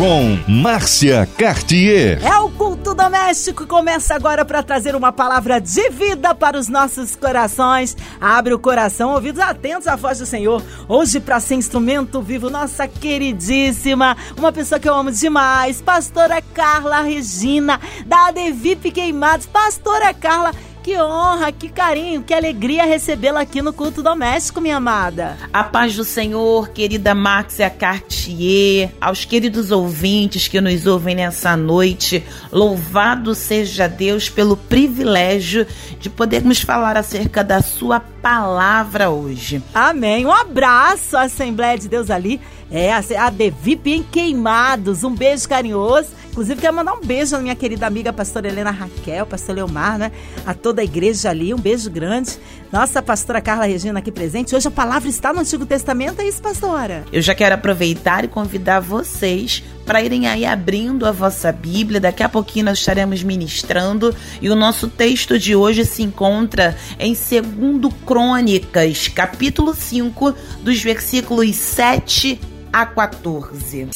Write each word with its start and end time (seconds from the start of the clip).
Com 0.00 0.38
Márcia 0.48 1.28
Cartier. 1.36 2.24
É 2.24 2.38
o 2.38 2.48
culto 2.48 2.94
doméstico 2.94 3.66
começa 3.66 4.14
agora 4.14 4.46
para 4.46 4.62
trazer 4.62 4.96
uma 4.96 5.12
palavra 5.12 5.60
de 5.60 5.90
vida 5.90 6.34
para 6.34 6.58
os 6.58 6.68
nossos 6.68 7.14
corações. 7.14 7.94
Abre 8.18 8.54
o 8.54 8.58
coração, 8.58 9.12
ouvidos 9.12 9.42
atentos 9.42 9.86
à 9.86 9.96
voz 9.96 10.18
do 10.18 10.24
Senhor. 10.24 10.62
Hoje 10.88 11.20
para 11.20 11.38
ser 11.38 11.56
instrumento 11.56 12.22
vivo, 12.22 12.48
nossa 12.48 12.88
queridíssima, 12.88 14.16
uma 14.38 14.50
pessoa 14.50 14.80
que 14.80 14.88
eu 14.88 14.94
amo 14.94 15.10
demais, 15.10 15.82
pastora 15.82 16.40
Carla 16.54 17.02
Regina, 17.02 17.78
da 18.06 18.28
Adevip 18.28 18.90
Queimados. 18.90 19.44
Pastora 19.44 20.14
Carla, 20.14 20.52
que 20.82 20.98
honra, 20.98 21.52
que 21.52 21.68
carinho, 21.68 22.22
que 22.22 22.32
alegria 22.32 22.84
recebê-la 22.84 23.40
aqui 23.40 23.60
no 23.60 23.72
culto 23.72 24.02
doméstico, 24.02 24.60
minha 24.60 24.76
amada. 24.76 25.36
A 25.52 25.62
paz 25.62 25.94
do 25.94 26.04
Senhor, 26.04 26.70
querida 26.70 27.14
Márcia 27.14 27.68
Cartier, 27.68 28.90
aos 29.00 29.24
queridos 29.24 29.70
ouvintes 29.70 30.48
que 30.48 30.60
nos 30.60 30.86
ouvem 30.86 31.14
nessa 31.14 31.56
noite, 31.56 32.24
louvado 32.50 33.34
seja 33.34 33.88
Deus 33.88 34.28
pelo 34.28 34.56
privilégio 34.56 35.66
de 35.98 36.08
podermos 36.08 36.60
falar 36.60 36.96
acerca 36.96 37.44
da 37.44 37.60
sua 37.60 38.00
palavra 38.00 39.10
hoje. 39.10 39.62
Amém. 39.74 40.26
Um 40.26 40.32
abraço 40.32 41.16
à 41.16 41.22
Assembleia 41.22 41.78
de 41.78 41.88
Deus 41.88 42.10
ali. 42.10 42.40
É, 42.70 42.92
a 42.92 43.30
Devip 43.30 43.90
em 43.90 44.02
Queimados. 44.02 45.02
Um 45.02 45.14
beijo 45.14 45.48
carinhoso. 45.48 46.19
Inclusive, 46.30 46.60
quero 46.60 46.74
mandar 46.74 46.94
um 46.94 47.00
beijo 47.00 47.34
à 47.34 47.40
minha 47.40 47.56
querida 47.56 47.86
amiga 47.86 48.12
pastora 48.12 48.46
Helena 48.46 48.70
Raquel, 48.70 49.26
pastor 49.26 49.56
Leomar, 49.56 49.98
né? 49.98 50.12
A 50.46 50.54
toda 50.54 50.80
a 50.80 50.84
igreja 50.84 51.28
ali, 51.28 51.52
um 51.52 51.58
beijo 51.58 51.90
grande. 51.90 52.38
Nossa 52.72 53.02
pastora 53.02 53.40
Carla 53.40 53.66
Regina 53.66 53.98
aqui 53.98 54.12
presente. 54.12 54.54
Hoje 54.54 54.68
a 54.68 54.70
palavra 54.70 55.08
está 55.08 55.32
no 55.32 55.40
Antigo 55.40 55.66
Testamento, 55.66 56.20
é 56.20 56.28
isso, 56.28 56.40
pastora? 56.40 57.04
Eu 57.12 57.20
já 57.20 57.34
quero 57.34 57.56
aproveitar 57.56 58.24
e 58.24 58.28
convidar 58.28 58.78
vocês 58.78 59.64
para 59.84 60.02
irem 60.02 60.28
aí 60.28 60.46
abrindo 60.46 61.04
a 61.04 61.10
vossa 61.10 61.50
Bíblia. 61.50 61.98
Daqui 61.98 62.22
a 62.22 62.28
pouquinho 62.28 62.66
nós 62.66 62.78
estaremos 62.78 63.24
ministrando 63.24 64.14
e 64.40 64.48
o 64.48 64.54
nosso 64.54 64.86
texto 64.86 65.36
de 65.36 65.56
hoje 65.56 65.84
se 65.84 66.04
encontra 66.04 66.76
em 66.96 67.12
2 67.12 67.92
Crônicas, 68.06 69.08
capítulo 69.08 69.74
5, 69.74 70.32
dos 70.62 70.80
versículos 70.80 71.56
7 71.56 72.40
a 72.72 72.86
14. 72.86 73.88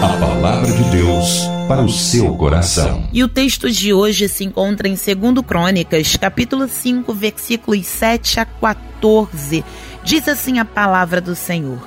A 0.00 0.08
palavra 0.18 0.72
de 0.72 0.84
Deus 0.90 1.42
para 1.68 1.82
o 1.82 1.88
seu 1.88 2.34
coração. 2.36 3.06
E 3.12 3.22
o 3.22 3.28
texto 3.28 3.70
de 3.70 3.92
hoje 3.92 4.28
se 4.28 4.44
encontra 4.44 4.88
em 4.88 4.94
2 4.94 5.46
Crônicas, 5.46 6.16
capítulo 6.16 6.66
5, 6.66 7.12
versículos 7.12 7.86
7 7.86 8.40
a 8.40 8.46
14. 8.46 9.64
Diz 10.02 10.26
assim 10.26 10.58
a 10.58 10.64
palavra 10.64 11.20
do 11.20 11.34
Senhor: 11.34 11.78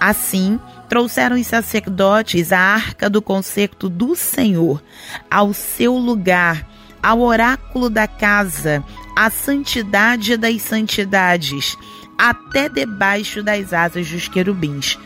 Assim, 0.00 0.58
trouxeram 0.88 1.36
os 1.36 1.46
sacerdotes 1.46 2.50
a 2.50 2.58
arca 2.58 3.10
do 3.10 3.20
concerto 3.20 3.90
do 3.90 4.16
Senhor 4.16 4.82
ao 5.30 5.52
seu 5.52 5.98
lugar, 5.98 6.66
ao 7.02 7.20
oráculo 7.20 7.90
da 7.90 8.06
casa, 8.06 8.82
à 9.14 9.28
santidade 9.28 10.38
das 10.38 10.62
santidades, 10.62 11.76
até 12.16 12.70
debaixo 12.70 13.42
das 13.42 13.74
asas 13.74 14.08
dos 14.08 14.28
querubins 14.28 14.98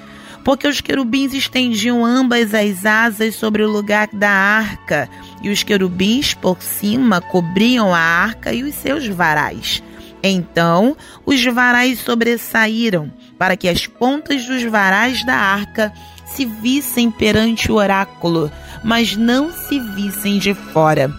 porque 0.44 0.66
os 0.66 0.80
querubins 0.80 1.32
estendiam 1.34 2.04
ambas 2.04 2.54
as 2.54 2.84
asas 2.84 3.34
sobre 3.34 3.62
o 3.62 3.70
lugar 3.70 4.08
da 4.12 4.30
arca, 4.30 5.08
e 5.42 5.50
os 5.50 5.62
querubins 5.62 6.34
por 6.34 6.60
cima 6.62 7.20
cobriam 7.20 7.94
a 7.94 7.98
arca 7.98 8.52
e 8.52 8.62
os 8.62 8.74
seus 8.74 9.06
varais. 9.06 9.82
Então 10.22 10.96
os 11.26 11.44
varais 11.44 11.98
sobressaíram, 12.00 13.12
para 13.38 13.56
que 13.56 13.68
as 13.68 13.86
pontas 13.86 14.46
dos 14.46 14.62
varais 14.64 15.24
da 15.24 15.34
arca 15.34 15.92
se 16.26 16.44
vissem 16.44 17.10
perante 17.10 17.70
o 17.70 17.74
oráculo, 17.74 18.50
mas 18.84 19.16
não 19.16 19.52
se 19.52 19.78
vissem 19.78 20.38
de 20.38 20.54
fora. 20.54 21.12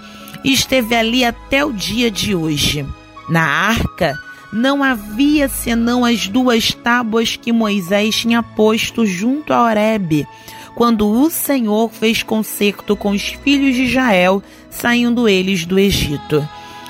Esteve 0.44 0.95
ali 0.95 1.23
até 1.23 1.63
o 1.63 1.72
dia 1.72 2.09
de 2.09 2.35
hoje. 2.35 2.85
Na 3.29 3.44
arca 3.44 4.17
não 4.53 4.83
havia 4.83 5.49
senão 5.49 6.05
as 6.05 6.27
duas 6.27 6.73
tábuas 6.73 7.35
que 7.35 7.51
Moisés 7.51 8.15
tinha 8.15 8.43
posto 8.43 9.03
junto 9.05 9.51
a 9.51 9.63
Horebe, 9.63 10.27
quando 10.75 11.09
o 11.09 11.29
Senhor 11.29 11.89
fez 11.91 12.21
concerto 12.21 12.95
com 12.95 13.09
os 13.09 13.23
filhos 13.23 13.75
de 13.75 13.85
Israel, 13.85 14.43
saindo 14.69 15.27
eles 15.27 15.65
do 15.65 15.79
Egito. 15.79 16.47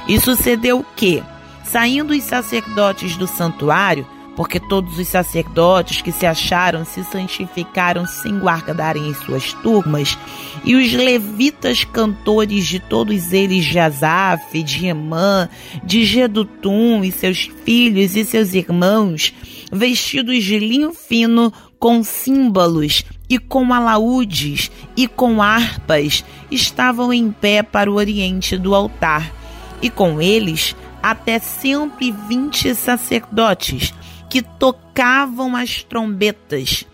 E 0.07 0.19
sucedeu 0.19 0.85
que, 0.95 1.23
saindo 1.63 2.11
os 2.11 2.23
sacerdotes 2.23 3.15
do 3.15 3.25
santuário, 3.25 4.05
porque 4.35 4.59
todos 4.59 4.97
os 4.97 5.07
sacerdotes 5.07 6.01
que 6.01 6.11
se 6.11 6.25
acharam 6.25 6.83
se 6.85 7.03
santificaram 7.03 8.05
sem 8.05 8.39
guardarem 8.39 9.07
em 9.07 9.13
suas 9.13 9.53
turmas, 9.53 10.17
e 10.63 10.75
os 10.75 10.91
levitas 10.93 11.83
cantores 11.83 12.65
de 12.65 12.79
todos 12.79 13.31
eles 13.33 13.65
de 13.65 13.79
Asaf, 13.79 14.63
de 14.63 14.87
Emã, 14.87 15.49
de 15.83 16.03
Gedutum 16.03 17.03
e 17.03 17.11
seus 17.11 17.49
filhos 17.63 18.15
e 18.15 18.25
seus 18.25 18.53
irmãos, 18.53 19.33
vestidos 19.71 20.43
de 20.43 20.59
linho 20.59 20.93
fino, 20.93 21.51
com 21.79 22.01
símbolos 22.01 23.03
e 23.29 23.37
com 23.37 23.73
alaúdes 23.73 24.71
e 24.95 25.07
com 25.07 25.41
harpas, 25.41 26.23
estavam 26.49 27.11
em 27.11 27.29
pé 27.29 27.61
para 27.61 27.91
o 27.91 27.95
oriente 27.95 28.57
do 28.57 28.73
altar, 28.73 29.31
e 29.81 29.89
com 29.89 30.21
eles 30.21 30.75
até 31.01 31.37
cento 31.39 31.97
e 31.99 32.09
vinte 32.11 32.73
sacerdotes, 32.73 33.93
que 34.33 34.41
tocavam 34.41 35.55
as 35.55 35.83
trombetas. 35.83 36.87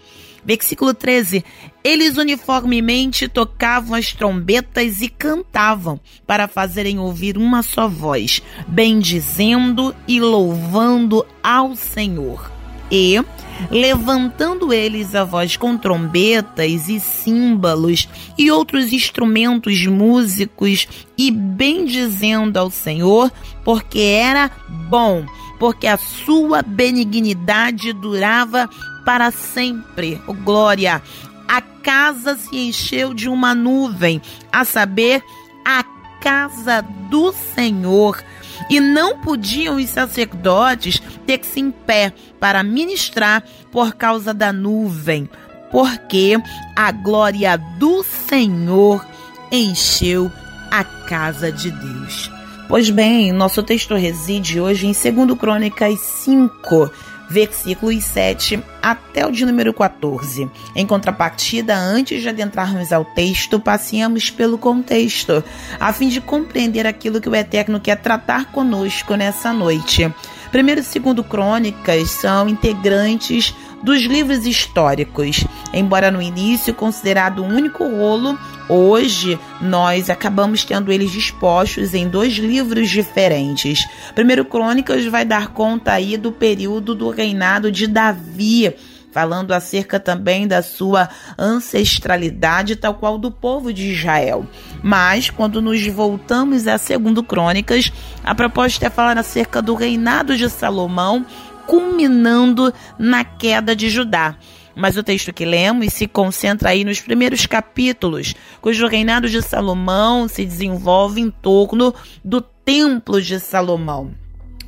Versículo 0.44 0.94
13: 0.94 1.46
Eles 1.82 2.18
uniformemente 2.18 3.30
tocavam 3.30 3.96
as 3.96 4.12
trombetas 4.12 5.00
e 5.00 5.08
cantavam, 5.08 6.02
para 6.28 6.50
fazerem 6.50 7.00
ouvir 7.00 7.38
uma 7.38 7.64
só 7.64 7.88
voz, 7.88 8.44
bendizendo 8.68 9.96
e 10.06 10.20
louvando 10.20 11.26
ao 11.42 11.78
Senhor. 11.78 12.52
E, 12.92 13.24
levantando 13.70 14.74
eles 14.74 15.16
a 15.16 15.24
voz 15.24 15.58
com 15.58 15.78
trombetas 15.78 16.90
e 16.90 17.00
símbolos 17.00 18.08
e 18.38 18.52
outros 18.52 18.94
instrumentos 18.94 19.86
músicos, 19.86 20.88
e 21.18 21.32
bendizendo 21.32 22.58
ao 22.58 22.72
Senhor, 22.72 23.32
porque 23.64 24.00
era 24.00 24.50
bom 24.90 25.26
porque 25.60 25.86
a 25.86 25.98
sua 25.98 26.62
benignidade 26.62 27.92
durava 27.92 28.70
para 29.06 29.30
sempre. 29.30 30.20
Oh, 30.26 30.34
glória! 30.34 31.04
A 31.48 31.62
casa 31.62 32.36
se 32.36 32.58
encheu 32.58 33.14
de 33.14 33.28
uma 33.28 33.54
nuvem, 33.54 34.22
a 34.52 34.64
saber, 34.64 35.22
a 35.66 35.84
casa 36.22 36.82
do 37.10 37.34
Senhor. 37.34 38.24
E 38.70 38.80
não 38.80 39.20
podiam 39.20 39.76
os 39.76 39.90
sacerdotes 39.90 41.02
ter-se 41.26 41.60
em 41.60 41.72
pé 41.72 42.14
para 42.40 42.64
ministrar 42.64 43.44
por 43.72 43.94
causa 43.94 44.34
da 44.34 44.52
nuvem, 44.52 45.30
porque 45.72 46.36
a 46.76 46.92
glória 46.92 47.58
do 47.78 48.04
Senhor 48.04 49.06
encheu 49.52 50.32
a 50.72 50.84
casa 50.84 51.52
de 51.52 51.72
Deus. 51.72 52.32
Pois 52.68 52.90
bem, 52.90 53.32
nosso 53.32 53.64
texto 53.64 53.96
reside 53.96 54.60
hoje 54.60 54.86
em 54.86 54.92
2 54.92 55.40
Crônicas 55.40 56.00
5, 56.00 56.92
versículos 57.30 58.04
7 58.04 58.62
até 58.82 59.26
o 59.26 59.32
de 59.32 59.46
número 59.46 59.74
14. 59.74 60.50
Em 60.76 60.86
contrapartida, 60.86 61.78
antes 61.78 62.22
de 62.22 62.30
adentrarmos 62.30 62.92
ao 62.92 63.06
texto, 63.06 63.60
passeamos 63.60 64.32
pelo 64.32 64.58
contexto, 64.58 65.44
a 65.80 65.94
fim 65.94 66.10
de 66.10 66.20
compreender 66.20 66.88
aquilo 66.88 67.22
que 67.22 67.30
o 67.30 67.36
Eterno 67.36 67.80
quer 67.80 67.98
tratar 67.98 68.52
conosco 68.52 69.16
nessa 69.16 69.54
noite. 69.54 70.12
Primeiro 70.52 70.82
e 70.82 70.84
segundo 70.84 71.24
Crônicas 71.24 72.10
são 72.10 72.50
integrantes 72.50 73.54
dos 73.84 74.02
livros 74.02 74.46
históricos. 74.46 75.46
Embora 75.74 76.12
no 76.12 76.22
início 76.22 76.74
considerado 76.74 77.44
um 77.44 77.48
único 77.48 77.84
rolo, 77.84 78.38
hoje 78.68 79.40
nós 79.62 80.10
acabamos 80.10 80.64
tendo 80.64 80.92
eles 80.92 81.12
dispostos 81.12 81.94
em 81.94 82.08
dois 82.08 82.34
livros 82.34 82.90
diferentes. 82.90 83.86
Primeiro 84.16 84.46
Crônicas 84.46 85.06
vai 85.06 85.26
dar 85.26 85.50
conta 85.50 85.94
aí 85.94 86.18
do 86.18 86.32
período 86.32 86.96
do 86.96 87.10
reinado 87.10 87.72
de 87.72 87.88
Davi, 87.88 88.74
falando 89.12 89.54
acerca 89.54 90.00
também 90.00 90.48
da 90.48 90.62
sua 90.62 91.10
ancestralidade, 91.38 92.76
tal 92.76 92.94
qual 92.94 93.18
do 93.18 93.32
povo 93.32 93.74
de 93.74 93.92
Israel. 93.92 94.46
Mas, 94.84 95.30
quando 95.30 95.62
nos 95.62 95.86
voltamos 95.88 96.68
a 96.68 96.78
Segundo 96.78 97.24
Crônicas, 97.24 97.92
a 98.24 98.36
proposta 98.36 98.86
é 98.86 98.90
falar 98.90 99.18
acerca 99.18 99.62
do 99.62 99.74
reinado 99.74 100.38
de 100.38 100.50
Salomão 100.50 101.26
culminando 101.70 102.74
na 102.98 103.24
queda 103.24 103.76
de 103.76 103.92
Judá. 103.92 104.36
Mas 104.76 104.98
o 104.98 105.04
texto 105.04 105.32
que 105.32 105.46
lemos 105.46 105.94
se 105.94 106.08
concentra 106.08 106.70
aí 106.70 106.84
nos 106.84 107.00
primeiros 107.00 107.46
capítulos, 107.46 108.34
cujo 108.60 108.88
reinado 108.88 109.30
de 109.30 109.40
Salomão 109.40 110.28
se 110.28 110.44
desenvolve 110.44 111.22
em 111.22 111.30
torno 111.30 111.94
do 112.26 112.42
Templo 112.42 113.22
de 113.22 113.40
Salomão. 113.40 114.12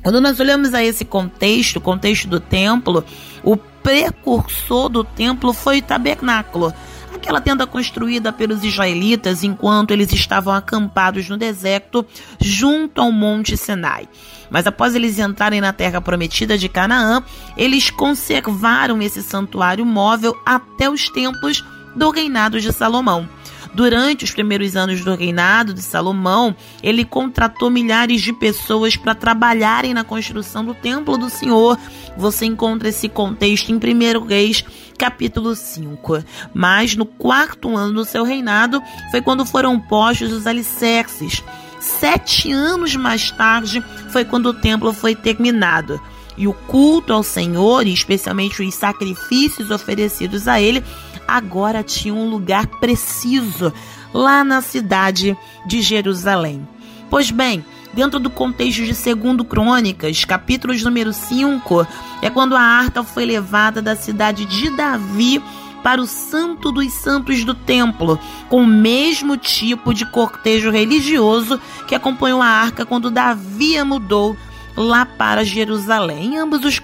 Quando 0.00 0.20
nós 0.20 0.38
olhamos 0.38 0.74
a 0.74 0.84
esse 0.84 1.04
contexto, 1.04 1.76
o 1.76 1.80
contexto 1.80 2.28
do 2.28 2.38
templo, 2.38 3.04
o 3.42 3.56
precursor 3.56 4.88
do 4.88 5.02
templo 5.02 5.52
foi 5.52 5.78
o 5.78 5.82
tabernáculo, 5.82 6.72
aquela 7.12 7.40
tenda 7.40 7.66
construída 7.66 8.32
pelos 8.32 8.62
israelitas 8.62 9.42
enquanto 9.42 9.92
eles 9.92 10.12
estavam 10.12 10.54
acampados 10.54 11.28
no 11.28 11.36
deserto 11.36 12.06
junto 12.40 13.00
ao 13.00 13.10
Monte 13.10 13.56
Sinai. 13.56 14.08
Mas 14.52 14.66
após 14.66 14.94
eles 14.94 15.18
entrarem 15.18 15.60
na 15.60 15.72
terra 15.72 16.00
prometida 16.00 16.58
de 16.58 16.68
Canaã, 16.68 17.24
eles 17.56 17.90
conservaram 17.90 19.00
esse 19.00 19.22
santuário 19.22 19.86
móvel 19.86 20.38
até 20.44 20.90
os 20.90 21.08
tempos 21.08 21.64
do 21.96 22.10
reinado 22.10 22.60
de 22.60 22.70
Salomão. 22.70 23.28
Durante 23.74 24.24
os 24.24 24.30
primeiros 24.30 24.76
anos 24.76 25.02
do 25.02 25.14
reinado 25.14 25.72
de 25.72 25.80
Salomão, 25.80 26.54
ele 26.82 27.06
contratou 27.06 27.70
milhares 27.70 28.20
de 28.20 28.32
pessoas 28.32 28.96
para 28.96 29.14
trabalharem 29.14 29.94
na 29.94 30.04
construção 30.04 30.62
do 30.62 30.74
templo 30.74 31.16
do 31.16 31.30
Senhor. 31.30 31.78
Você 32.18 32.44
encontra 32.44 32.90
esse 32.90 33.08
contexto 33.08 33.70
em 33.70 33.76
1 33.76 34.26
Reis, 34.26 34.62
capítulo 34.98 35.56
5. 35.56 36.22
Mas 36.52 36.94
no 36.94 37.06
quarto 37.06 37.74
ano 37.74 37.94
do 37.94 38.04
seu 38.04 38.24
reinado 38.24 38.82
foi 39.10 39.22
quando 39.22 39.46
foram 39.46 39.80
postos 39.80 40.30
os 40.32 40.46
alicerces. 40.46 41.42
Sete 41.82 42.52
anos 42.52 42.94
mais 42.94 43.32
tarde 43.32 43.82
foi 44.10 44.24
quando 44.24 44.46
o 44.46 44.54
templo 44.54 44.92
foi 44.92 45.16
terminado. 45.16 46.00
E 46.36 46.46
o 46.46 46.52
culto 46.52 47.12
ao 47.12 47.24
Senhor, 47.24 47.84
e 47.84 47.92
especialmente 47.92 48.62
os 48.62 48.74
sacrifícios 48.74 49.68
oferecidos 49.68 50.46
a 50.46 50.60
ele, 50.60 50.82
agora 51.26 51.82
tinha 51.82 52.14
um 52.14 52.30
lugar 52.30 52.68
preciso 52.78 53.72
lá 54.14 54.44
na 54.44 54.62
cidade 54.62 55.36
de 55.66 55.82
Jerusalém. 55.82 56.66
Pois 57.10 57.32
bem, 57.32 57.64
dentro 57.92 58.20
do 58.20 58.30
contexto 58.30 58.84
de 58.84 58.92
2 58.92 59.46
Crônicas, 59.48 60.24
capítulos 60.24 60.84
número 60.84 61.12
5, 61.12 61.84
é 62.22 62.30
quando 62.30 62.54
a 62.54 62.62
arca 62.62 63.02
foi 63.02 63.24
levada 63.24 63.82
da 63.82 63.96
cidade 63.96 64.44
de 64.44 64.70
Davi 64.70 65.42
para 65.82 66.00
o 66.00 66.06
Santo 66.06 66.70
dos 66.70 66.92
Santos 66.92 67.44
do 67.44 67.54
Templo, 67.54 68.18
com 68.48 68.62
o 68.62 68.66
mesmo 68.66 69.36
tipo 69.36 69.92
de 69.92 70.06
cortejo 70.06 70.70
religioso 70.70 71.60
que 71.86 71.94
acompanhou 71.94 72.40
a 72.40 72.46
arca 72.46 72.86
quando 72.86 73.10
Davi 73.10 73.82
mudou 73.82 74.36
lá 74.76 75.04
para 75.04 75.44
Jerusalém. 75.44 76.34
Em 76.34 76.38
ambos 76.38 76.64
os, 76.64 76.80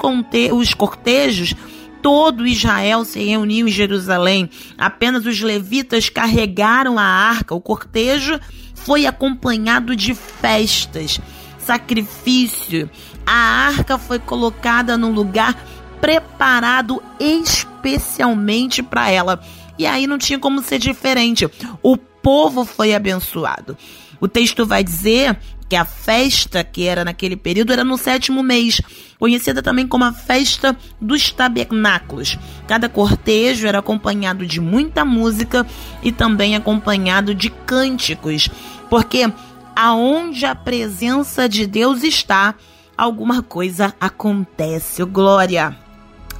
os 0.52 0.74
cortejos, 0.74 1.54
todo 2.02 2.46
Israel 2.46 3.04
se 3.04 3.22
reuniu 3.22 3.68
em 3.68 3.70
Jerusalém. 3.70 4.50
Apenas 4.76 5.26
os 5.26 5.40
levitas 5.40 6.08
carregaram 6.08 6.98
a 6.98 7.04
arca. 7.04 7.54
O 7.54 7.60
cortejo 7.60 8.38
foi 8.74 9.06
acompanhado 9.06 9.94
de 9.94 10.14
festas, 10.14 11.20
sacrifício. 11.58 12.90
A 13.26 13.66
arca 13.66 13.98
foi 13.98 14.18
colocada 14.18 14.96
num 14.96 15.12
lugar 15.12 15.54
preparado 16.00 17.02
especialmente 17.18 18.82
para 18.82 19.10
ela. 19.10 19.40
E 19.78 19.86
aí 19.86 20.06
não 20.06 20.18
tinha 20.18 20.38
como 20.38 20.62
ser 20.62 20.78
diferente. 20.78 21.48
O 21.82 21.96
povo 21.96 22.64
foi 22.64 22.94
abençoado. 22.94 23.76
O 24.20 24.26
texto 24.26 24.66
vai 24.66 24.82
dizer 24.82 25.38
que 25.68 25.76
a 25.76 25.84
festa 25.84 26.64
que 26.64 26.86
era 26.86 27.04
naquele 27.04 27.36
período 27.36 27.72
era 27.72 27.84
no 27.84 27.98
sétimo 27.98 28.42
mês, 28.42 28.80
conhecida 29.18 29.62
também 29.62 29.86
como 29.86 30.04
a 30.04 30.12
festa 30.12 30.76
dos 31.00 31.30
tabernáculos. 31.30 32.38
Cada 32.66 32.88
cortejo 32.88 33.66
era 33.66 33.78
acompanhado 33.78 34.46
de 34.46 34.60
muita 34.60 35.04
música 35.04 35.66
e 36.02 36.10
também 36.10 36.56
acompanhado 36.56 37.34
de 37.34 37.50
cânticos, 37.50 38.48
porque 38.88 39.30
aonde 39.76 40.46
a 40.46 40.54
presença 40.54 41.48
de 41.48 41.66
Deus 41.66 42.02
está, 42.02 42.54
alguma 42.96 43.42
coisa 43.42 43.94
acontece. 44.00 45.04
Glória. 45.04 45.87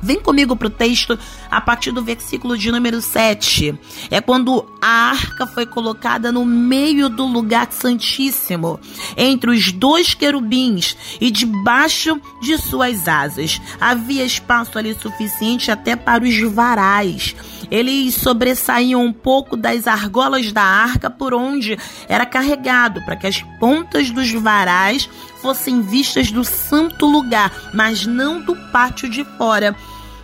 Vem 0.01 0.21
comigo 0.21 0.55
para 0.57 0.69
o 0.69 0.71
texto 0.71 1.19
a 1.51 1.61
partir 1.61 1.91
do 1.91 2.03
versículo 2.03 2.57
de 2.57 2.71
número 2.71 3.01
7. 3.01 3.79
É 4.11 4.21
quando 4.21 4.65
a 4.81 5.11
arca 5.11 5.47
foi 5.47 5.67
colocada 5.67 6.31
no 6.31 6.45
meio 6.45 7.09
do 7.09 7.27
lugar 7.27 7.69
santíssimo, 7.71 8.79
entre 9.17 9.51
os 9.51 9.73
dois 9.73 10.15
querubins 10.15 10.97
e 11.21 11.31
debaixo 11.31 12.21
de 12.41 12.57
suas 12.59 13.09
asas. 13.09 13.61
Havia 13.81 14.25
espaço 14.25 14.79
ali 14.79 14.95
suficiente 14.95 15.71
até 15.71 15.97
para 15.97 16.25
os 16.25 16.41
varais. 16.53 17.35
Eles 17.71 18.15
sobressaíam 18.15 19.05
um 19.05 19.13
pouco 19.13 19.57
das 19.57 19.87
argolas 19.87 20.53
da 20.53 20.63
arca 20.63 21.11
por 21.11 21.35
onde 21.35 21.77
era 22.09 22.25
carregado, 22.25 23.05
para 23.05 23.17
que 23.17 23.27
as 23.27 23.43
pontas 23.59 24.11
dos 24.11 24.31
varais 24.33 25.09
fossem 25.41 25.83
vistas 25.83 26.31
do 26.31 26.45
santo 26.45 27.07
lugar, 27.07 27.53
mas 27.73 28.07
não 28.07 28.41
do 28.41 28.55
pátio 28.71 29.09
de 29.09 29.25
fora. 29.37 29.75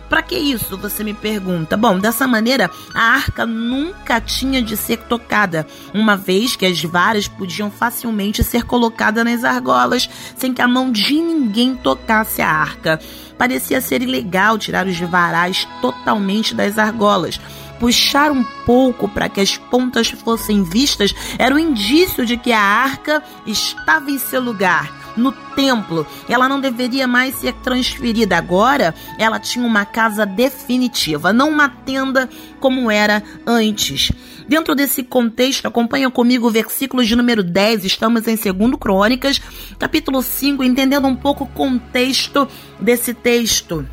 Para 0.09 0.21
que 0.21 0.37
isso? 0.37 0.77
Você 0.77 1.03
me 1.03 1.13
pergunta. 1.13 1.75
Bom, 1.75 1.97
dessa 1.97 2.27
maneira, 2.27 2.69
a 2.93 3.01
arca 3.01 3.45
nunca 3.45 4.21
tinha 4.21 4.61
de 4.61 4.77
ser 4.77 4.97
tocada, 4.97 5.65
uma 5.93 6.15
vez 6.15 6.55
que 6.55 6.65
as 6.65 6.83
varas 6.83 7.27
podiam 7.27 7.71
facilmente 7.71 8.43
ser 8.43 8.63
colocadas 8.63 9.25
nas 9.25 9.43
argolas, 9.43 10.09
sem 10.37 10.53
que 10.53 10.61
a 10.61 10.67
mão 10.67 10.91
de 10.91 11.15
ninguém 11.15 11.75
tocasse 11.75 12.41
a 12.41 12.49
arca. 12.49 12.99
Parecia 13.37 13.81
ser 13.81 14.01
ilegal 14.01 14.57
tirar 14.57 14.85
os 14.85 14.99
varais 14.99 15.67
totalmente 15.81 16.53
das 16.53 16.77
argolas 16.77 17.39
puxar 17.77 18.31
um 18.31 18.41
pouco 18.65 19.05
para 19.05 19.27
que 19.27 19.41
as 19.41 19.57
pontas 19.57 20.09
fossem 20.09 20.63
vistas 20.63 21.13
era 21.37 21.53
o 21.53 21.57
um 21.57 21.59
indício 21.59 22.25
de 22.25 22.37
que 22.37 22.53
a 22.53 22.61
arca 22.61 23.21
estava 23.45 24.09
em 24.09 24.17
seu 24.17 24.41
lugar 24.41 25.04
no 25.15 25.31
templo. 25.31 26.05
Ela 26.27 26.49
não 26.49 26.59
deveria 26.59 27.07
mais 27.07 27.35
ser 27.35 27.53
transferida. 27.53 28.37
Agora, 28.37 28.93
ela 29.17 29.39
tinha 29.39 29.65
uma 29.65 29.85
casa 29.85 30.25
definitiva, 30.25 31.33
não 31.33 31.49
uma 31.49 31.69
tenda 31.69 32.29
como 32.59 32.91
era 32.91 33.23
antes. 33.45 34.11
Dentro 34.47 34.75
desse 34.75 35.03
contexto, 35.03 35.67
acompanha 35.67 36.09
comigo 36.11 36.47
o 36.47 36.51
versículo 36.51 37.03
de 37.03 37.15
número 37.15 37.43
10, 37.43 37.83
estamos 37.83 38.27
em 38.27 38.35
2 38.35 38.75
Crônicas, 38.79 39.41
capítulo 39.79 40.21
5, 40.21 40.63
entendendo 40.63 41.07
um 41.07 41.15
pouco 41.15 41.45
o 41.45 41.47
contexto 41.47 42.47
desse 42.79 43.13
texto. 43.13 43.87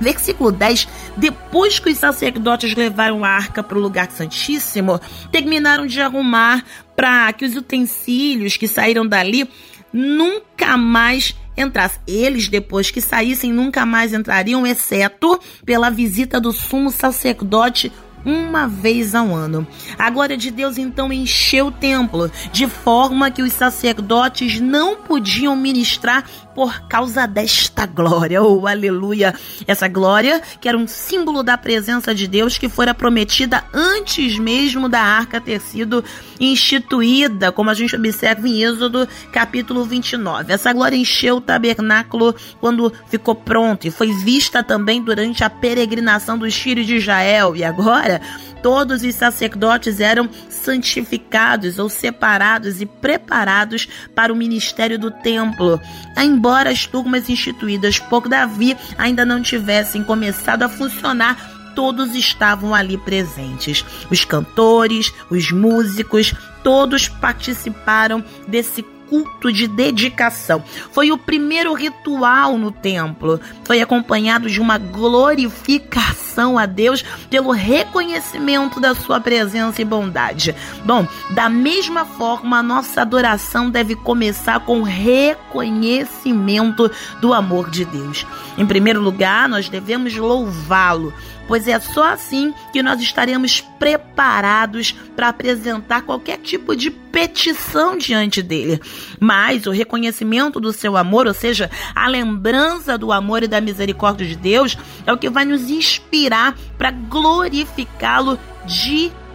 Versículo 0.00 0.50
10: 0.50 0.88
Depois 1.16 1.78
que 1.78 1.90
os 1.90 1.98
sacerdotes 1.98 2.74
levaram 2.74 3.24
a 3.24 3.28
arca 3.28 3.62
para 3.62 3.78
o 3.78 3.80
lugar 3.80 4.10
santíssimo, 4.10 5.00
terminaram 5.30 5.86
de 5.86 6.00
arrumar 6.00 6.64
para 6.96 7.32
que 7.32 7.44
os 7.44 7.56
utensílios 7.56 8.56
que 8.56 8.68
saíram 8.68 9.06
dali 9.06 9.48
nunca 9.94 10.76
mais 10.76 11.36
entrassem. 11.56 12.00
Eles, 12.06 12.48
depois 12.48 12.90
que 12.90 13.00
saíssem, 13.00 13.52
nunca 13.52 13.86
mais 13.86 14.12
entrariam, 14.12 14.66
exceto 14.66 15.38
pela 15.64 15.88
visita 15.88 16.40
do 16.40 16.52
sumo 16.52 16.90
sacerdote 16.90 17.92
uma 18.24 18.66
vez 18.66 19.14
ao 19.14 19.34
ano. 19.34 19.66
A 19.98 20.10
glória 20.10 20.36
de 20.36 20.50
Deus 20.50 20.78
então 20.78 21.12
encheu 21.12 21.66
o 21.66 21.72
templo, 21.72 22.30
de 22.50 22.66
forma 22.66 23.30
que 23.30 23.42
os 23.42 23.52
sacerdotes 23.52 24.60
não 24.60 24.96
podiam 24.96 25.54
ministrar 25.54 26.24
por 26.54 26.82
causa 26.88 27.26
desta 27.26 27.86
glória. 27.86 28.42
Oh, 28.42 28.66
aleluia! 28.66 29.34
Essa 29.66 29.88
glória 29.88 30.40
que 30.60 30.68
era 30.68 30.78
um 30.78 30.86
símbolo 30.86 31.42
da 31.42 31.58
presença 31.58 32.14
de 32.14 32.26
Deus 32.26 32.56
que 32.56 32.68
fora 32.68 32.94
prometida 32.94 33.64
antes 33.72 34.38
mesmo 34.38 34.88
da 34.88 35.00
arca 35.00 35.40
ter 35.40 35.60
sido 35.60 36.04
instituída, 36.38 37.52
como 37.52 37.70
a 37.70 37.74
gente 37.74 37.96
observa 37.96 38.48
em 38.48 38.62
Êxodo 38.62 39.08
capítulo 39.32 39.84
29. 39.84 40.52
Essa 40.52 40.72
glória 40.72 40.96
encheu 40.96 41.36
o 41.36 41.40
tabernáculo 41.40 42.34
quando 42.60 42.92
ficou 43.08 43.34
pronto 43.34 43.86
e 43.86 43.90
foi 43.90 44.12
vista 44.12 44.62
também 44.62 45.02
durante 45.02 45.42
a 45.42 45.50
peregrinação 45.50 46.38
dos 46.38 46.54
filhos 46.54 46.86
de 46.86 46.96
Israel. 46.96 47.56
E 47.56 47.64
agora 47.64 48.20
todos 48.64 49.02
os 49.02 49.14
sacerdotes 49.14 50.00
eram 50.00 50.26
santificados 50.48 51.78
ou 51.78 51.90
separados 51.90 52.80
e 52.80 52.86
preparados 52.86 53.86
para 54.14 54.32
o 54.32 54.36
ministério 54.36 54.98
do 54.98 55.10
templo. 55.10 55.78
Embora 56.16 56.70
as 56.70 56.86
turmas 56.86 57.28
instituídas 57.28 57.98
por 57.98 58.26
Davi 58.26 58.74
ainda 58.96 59.22
não 59.22 59.42
tivessem 59.42 60.02
começado 60.02 60.62
a 60.62 60.68
funcionar, 60.70 61.36
todos 61.74 62.14
estavam 62.14 62.74
ali 62.74 62.96
presentes. 62.96 63.84
Os 64.10 64.24
cantores, 64.24 65.12
os 65.28 65.52
músicos, 65.52 66.34
todos 66.62 67.06
participaram 67.06 68.24
desse 68.48 68.82
culto 69.08 69.52
de 69.52 69.66
dedicação. 69.66 70.62
Foi 70.92 71.10
o 71.12 71.18
primeiro 71.18 71.74
ritual 71.74 72.58
no 72.58 72.70
templo. 72.70 73.40
Foi 73.64 73.80
acompanhado 73.80 74.48
de 74.48 74.60
uma 74.60 74.78
glorificação 74.78 76.56
a 76.58 76.66
Deus 76.66 77.02
pelo 77.30 77.50
reconhecimento 77.50 78.80
da 78.80 78.94
sua 78.94 79.20
presença 79.20 79.80
e 79.80 79.84
bondade. 79.84 80.54
Bom, 80.84 81.06
da 81.30 81.48
mesma 81.48 82.04
forma, 82.04 82.58
a 82.58 82.62
nossa 82.62 83.02
adoração 83.02 83.70
deve 83.70 83.94
começar 83.94 84.60
com 84.60 84.82
reconhecimento 84.82 86.90
do 87.20 87.32
amor 87.32 87.70
de 87.70 87.84
Deus. 87.84 88.26
Em 88.58 88.66
primeiro 88.66 89.00
lugar, 89.00 89.48
nós 89.48 89.68
devemos 89.68 90.16
louvá-lo 90.16 91.14
pois 91.46 91.68
é 91.68 91.78
só 91.78 92.04
assim 92.04 92.54
que 92.72 92.82
nós 92.82 93.00
estaremos 93.00 93.60
preparados 93.60 94.92
para 95.14 95.28
apresentar 95.28 96.02
qualquer 96.02 96.38
tipo 96.38 96.74
de 96.74 96.90
petição 96.90 97.96
diante 97.96 98.42
dele. 98.42 98.80
Mas 99.18 99.66
o 99.66 99.70
reconhecimento 99.70 100.58
do 100.60 100.72
seu 100.72 100.96
amor, 100.96 101.26
ou 101.26 101.34
seja, 101.34 101.70
a 101.94 102.08
lembrança 102.08 102.96
do 102.98 103.12
amor 103.12 103.42
e 103.42 103.48
da 103.48 103.60
misericórdia 103.60 104.26
de 104.26 104.36
Deus, 104.36 104.76
é 105.06 105.12
o 105.12 105.18
que 105.18 105.30
vai 105.30 105.44
nos 105.44 105.70
inspirar 105.70 106.56
para 106.78 106.90
glorificá-lo 106.90 108.38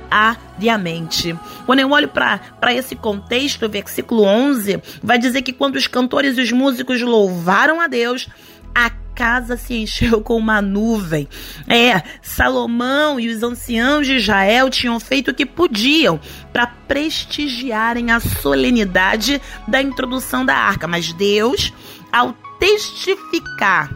diariamente. 0.10 1.38
Quando 1.66 1.80
eu 1.80 1.92
olho 1.92 2.08
para 2.08 2.74
esse 2.74 2.96
contexto, 2.96 3.66
o 3.66 3.70
versículo 3.70 4.24
11 4.24 4.82
vai 5.04 5.20
dizer 5.20 5.42
que 5.42 5.54
quando 5.54 5.76
os 5.76 5.88
cantores 5.88 6.38
e 6.38 6.42
os 6.42 6.52
músicos 6.52 7.02
louvaram 7.02 7.80
a 7.80 7.88
Deus, 7.88 8.28
casa 9.20 9.58
se 9.58 9.74
encheu 9.74 10.22
com 10.22 10.38
uma 10.38 10.62
nuvem. 10.62 11.28
É, 11.68 12.02
Salomão 12.22 13.20
e 13.20 13.28
os 13.28 13.44
anciãos 13.44 14.08
de 14.08 14.16
Israel 14.16 14.70
tinham 14.70 14.98
feito 14.98 15.32
o 15.32 15.34
que 15.34 15.46
podiam 15.46 16.18
para 16.54 16.66
prestigiarem 16.66 18.12
a 18.12 18.22
solenidade 18.22 19.42
da 19.68 19.82
introdução 19.82 20.46
da 20.46 20.56
arca, 20.56 20.88
mas 20.88 21.12
Deus, 21.12 21.74
ao 22.14 22.34
testificar 22.62 23.94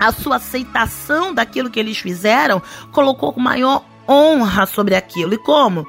a 0.00 0.10
sua 0.10 0.36
aceitação 0.36 1.32
daquilo 1.32 1.70
que 1.70 1.78
eles 1.78 1.98
fizeram, 1.98 2.60
colocou 2.90 3.32
maior 3.38 3.84
honra 4.08 4.66
sobre 4.66 4.96
aquilo. 4.96 5.34
E 5.34 5.38
como? 5.38 5.86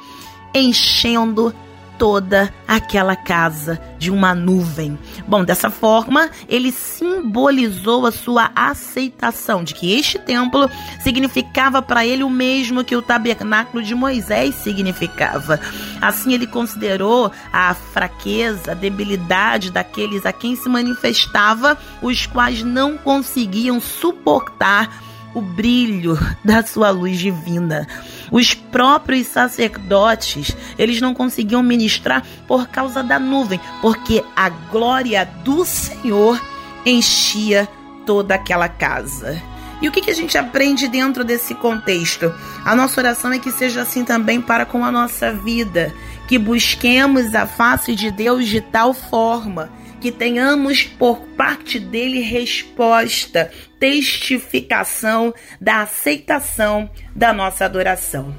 Enchendo 0.54 1.52
toda 1.98 2.54
aquela 2.68 3.16
casa 3.16 3.80
de 3.98 4.12
uma 4.12 4.34
nuvem. 4.36 4.98
Bom, 5.28 5.44
dessa 5.44 5.70
forma, 5.70 6.30
ele 6.48 6.72
simbolizou 6.72 8.06
a 8.06 8.12
sua 8.12 8.52
aceitação 8.56 9.64
de 9.64 9.74
que 9.74 9.94
este 9.94 10.20
templo 10.20 10.70
significava 11.02 11.82
para 11.82 12.06
ele 12.06 12.24
o 12.24 12.30
mesmo 12.30 12.84
que 12.84 12.96
o 12.96 13.02
tabernáculo 13.02 13.84
de 13.84 13.96
Moisés 13.96 14.56
significava. 14.56 15.60
Assim, 16.02 16.34
ele 16.34 16.48
considerou 16.48 17.32
a 17.52 17.74
fraqueza, 17.74 18.72
a 18.72 18.76
debilidade 18.76 19.72
daqueles 19.72 20.26
a 20.26 20.32
quem 20.32 20.56
se 20.56 20.70
manifestava, 20.70 21.78
os 22.02 22.26
quais 22.26 22.64
não 22.64 22.98
conseguiam 22.98 23.80
suportar 23.80 25.04
o 25.34 25.42
brilho 25.42 26.18
da 26.44 26.64
sua 26.64 26.90
luz 26.90 27.20
divina. 27.20 27.88
Os 28.32 28.54
próprios 28.54 29.28
sacerdotes, 29.28 30.56
eles 30.78 31.02
não 31.02 31.14
conseguiam 31.14 31.64
ministrar 31.64 32.24
por 32.48 32.68
causa 32.68 33.04
da 33.04 33.18
nuvem, 33.20 33.60
porque 33.82 34.24
a 34.36 34.50
glória 34.50 35.26
do 35.44 35.64
Senhor 35.66 36.42
enchia 36.86 37.68
toda 38.06 38.36
aquela 38.36 38.70
casa. 38.70 39.42
E 39.82 39.88
o 39.88 39.92
que, 39.92 40.02
que 40.02 40.10
a 40.10 40.16
gente 40.16 40.38
aprende 40.38 40.88
dentro 40.88 41.24
desse 41.24 41.54
contexto? 41.54 42.34
A 42.66 42.76
nossa 42.76 43.00
oração 43.00 43.32
é 43.32 43.40
que 43.40 43.52
seja 43.52 43.84
assim 43.84 44.04
também 44.04 44.42
para 44.42 44.66
com 44.66 44.84
a 44.84 44.92
nossa 44.92 45.32
vida, 45.32 45.94
que 46.28 46.38
busquemos 46.38 47.36
a 47.36 47.46
face 47.46 47.94
de 47.96 48.10
Deus 48.10 48.48
de 48.48 48.60
tal 48.60 48.94
forma 48.94 49.70
que 50.08 50.12
tenhamos 50.14 50.84
por 50.84 51.20
parte 51.36 51.78
dele 51.78 52.22
resposta, 52.22 53.52
testificação 53.78 55.34
da 55.60 55.82
aceitação 55.82 56.90
da 57.14 57.34
nossa 57.34 57.66
adoração. 57.66 58.34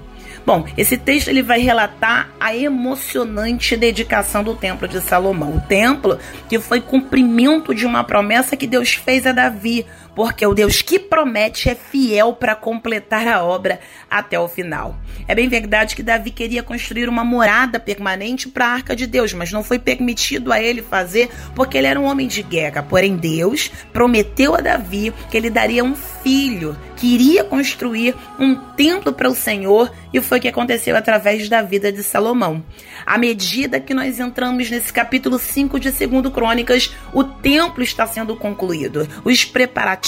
Bom, 0.46 0.64
esse 0.78 0.96
texto 0.96 1.28
ele 1.28 1.42
vai 1.42 1.60
relatar 1.60 2.30
a 2.40 2.56
emocionante 2.56 3.76
dedicação 3.76 4.42
do 4.42 4.54
Templo 4.54 4.88
de 4.88 4.98
Salomão. 4.98 5.56
O 5.56 5.60
templo 5.60 6.18
que 6.48 6.58
foi 6.58 6.80
cumprimento 6.80 7.74
de 7.74 7.84
uma 7.84 8.02
promessa 8.02 8.56
que 8.56 8.66
Deus 8.66 8.94
fez 8.94 9.26
a 9.26 9.32
Davi, 9.32 9.84
porque 10.18 10.44
o 10.44 10.52
Deus 10.52 10.82
que 10.82 10.98
promete 10.98 11.70
é 11.70 11.76
fiel 11.76 12.32
para 12.32 12.56
completar 12.56 13.28
a 13.28 13.44
obra 13.44 13.78
até 14.10 14.36
o 14.36 14.48
final. 14.48 14.96
É 15.28 15.32
bem 15.32 15.48
verdade 15.48 15.94
que 15.94 16.02
Davi 16.02 16.32
queria 16.32 16.60
construir 16.60 17.08
uma 17.08 17.22
morada 17.22 17.78
permanente 17.78 18.48
para 18.48 18.66
a 18.66 18.72
arca 18.72 18.96
de 18.96 19.06
Deus, 19.06 19.32
mas 19.32 19.52
não 19.52 19.62
foi 19.62 19.78
permitido 19.78 20.52
a 20.52 20.60
ele 20.60 20.82
fazer 20.82 21.30
porque 21.54 21.78
ele 21.78 21.86
era 21.86 22.00
um 22.00 22.04
homem 22.04 22.26
de 22.26 22.42
guerra. 22.42 22.82
Porém, 22.82 23.16
Deus 23.16 23.70
prometeu 23.92 24.56
a 24.56 24.60
Davi 24.60 25.14
que 25.30 25.36
ele 25.36 25.50
daria 25.50 25.84
um 25.84 25.94
filho 25.94 26.76
que 26.96 27.14
iria 27.14 27.44
construir 27.44 28.12
um 28.40 28.56
templo 28.56 29.12
para 29.12 29.30
o 29.30 29.34
Senhor 29.36 29.88
e 30.12 30.20
foi 30.20 30.38
o 30.38 30.40
que 30.40 30.48
aconteceu 30.48 30.96
através 30.96 31.48
da 31.48 31.62
vida 31.62 31.92
de 31.92 32.02
Salomão. 32.02 32.64
À 33.06 33.16
medida 33.16 33.78
que 33.78 33.94
nós 33.94 34.18
entramos 34.18 34.68
nesse 34.68 34.92
capítulo 34.92 35.38
5 35.38 35.78
de 35.78 35.92
2 35.92 36.32
Crônicas, 36.34 36.92
o 37.12 37.22
templo 37.22 37.84
está 37.84 38.04
sendo 38.04 38.34
concluído. 38.34 39.06
Os 39.24 39.44
preparativos 39.44 40.07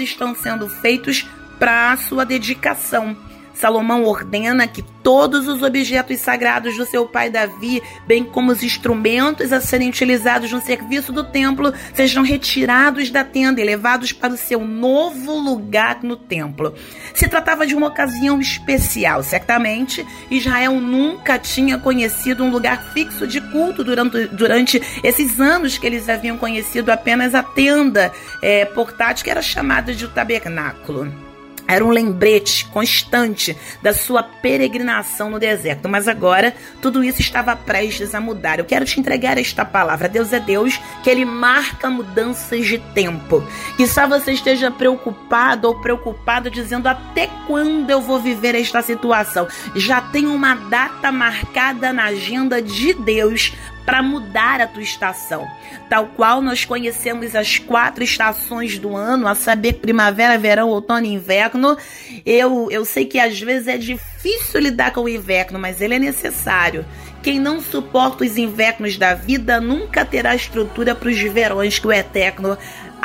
estão 0.00 0.34
sendo 0.34 0.68
feitos 0.68 1.26
para 1.58 1.92
a 1.92 1.96
sua 1.96 2.24
dedicação. 2.24 3.16
Salomão 3.60 4.06
ordena 4.06 4.66
que 4.66 4.80
todos 5.02 5.46
os 5.46 5.62
objetos 5.62 6.18
sagrados 6.20 6.78
do 6.78 6.86
seu 6.86 7.04
pai 7.04 7.28
Davi, 7.28 7.82
bem 8.06 8.24
como 8.24 8.50
os 8.50 8.62
instrumentos 8.62 9.52
a 9.52 9.60
serem 9.60 9.90
utilizados 9.90 10.50
no 10.50 10.62
serviço 10.62 11.12
do 11.12 11.22
templo, 11.22 11.72
sejam 11.94 12.22
retirados 12.22 13.10
da 13.10 13.22
tenda 13.22 13.60
e 13.60 13.64
levados 13.64 14.12
para 14.12 14.32
o 14.32 14.36
seu 14.36 14.64
novo 14.64 15.38
lugar 15.38 16.02
no 16.02 16.16
templo. 16.16 16.74
Se 17.14 17.28
tratava 17.28 17.66
de 17.66 17.74
uma 17.74 17.88
ocasião 17.88 18.40
especial, 18.40 19.22
certamente 19.22 20.06
Israel 20.30 20.80
nunca 20.80 21.38
tinha 21.38 21.76
conhecido 21.76 22.42
um 22.42 22.50
lugar 22.50 22.94
fixo 22.94 23.26
de 23.26 23.42
culto 23.42 23.84
durante, 23.84 24.26
durante 24.28 24.82
esses 25.04 25.38
anos 25.38 25.76
que 25.76 25.86
eles 25.86 26.08
haviam 26.08 26.38
conhecido 26.38 26.90
apenas 26.90 27.34
a 27.34 27.42
tenda 27.42 28.10
é, 28.40 28.64
portátil 28.64 29.24
que 29.24 29.30
era 29.30 29.42
chamada 29.42 29.92
de 29.92 30.08
tabernáculo. 30.08 31.29
Era 31.70 31.84
um 31.84 31.90
lembrete 31.90 32.64
constante 32.66 33.56
da 33.80 33.94
sua 33.94 34.24
peregrinação 34.24 35.30
no 35.30 35.38
deserto. 35.38 35.88
Mas 35.88 36.08
agora 36.08 36.52
tudo 36.82 37.04
isso 37.04 37.20
estava 37.20 37.54
prestes 37.54 38.12
a 38.12 38.20
mudar. 38.20 38.58
Eu 38.58 38.64
quero 38.64 38.84
te 38.84 38.98
entregar 38.98 39.38
esta 39.38 39.64
palavra. 39.64 40.08
Deus 40.08 40.32
é 40.32 40.40
Deus, 40.40 40.80
que 41.04 41.08
Ele 41.08 41.24
marca 41.24 41.88
mudanças 41.88 42.66
de 42.66 42.78
tempo. 42.92 43.46
Quizá 43.76 44.04
você 44.04 44.32
esteja 44.32 44.68
preocupado 44.68 45.68
ou 45.68 45.80
preocupado 45.80 46.50
dizendo 46.50 46.88
até 46.88 47.28
quando 47.46 47.88
eu 47.88 48.00
vou 48.00 48.18
viver 48.18 48.56
esta 48.56 48.82
situação. 48.82 49.46
Já 49.76 50.00
tem 50.00 50.26
uma 50.26 50.56
data 50.56 51.12
marcada 51.12 51.92
na 51.92 52.06
agenda 52.06 52.60
de 52.60 52.92
Deus 52.94 53.52
para 53.84 54.02
mudar 54.02 54.60
a 54.60 54.66
tua 54.66 54.82
estação. 54.82 55.46
Tal 55.88 56.06
qual 56.08 56.40
nós 56.40 56.64
conhecemos 56.64 57.34
as 57.34 57.58
quatro 57.58 58.04
estações 58.04 58.78
do 58.78 58.96
ano, 58.96 59.26
a 59.26 59.34
saber, 59.34 59.74
primavera, 59.74 60.38
verão, 60.38 60.68
outono 60.68 61.06
e 61.06 61.14
inverno. 61.14 61.76
Eu, 62.24 62.68
eu 62.70 62.84
sei 62.84 63.04
que 63.06 63.18
às 63.18 63.40
vezes 63.40 63.68
é 63.68 63.76
difícil 63.76 64.60
lidar 64.60 64.92
com 64.92 65.02
o 65.02 65.08
inverno, 65.08 65.58
mas 65.58 65.80
ele 65.80 65.94
é 65.94 65.98
necessário. 65.98 66.84
Quem 67.22 67.38
não 67.38 67.60
suporta 67.60 68.24
os 68.24 68.38
invernos 68.38 68.96
da 68.96 69.14
vida 69.14 69.60
nunca 69.60 70.06
terá 70.06 70.34
estrutura 70.34 70.94
para 70.94 71.10
os 71.10 71.20
verões 71.20 71.78
que 71.78 71.86
o 71.86 71.92
Eterno 71.92 72.56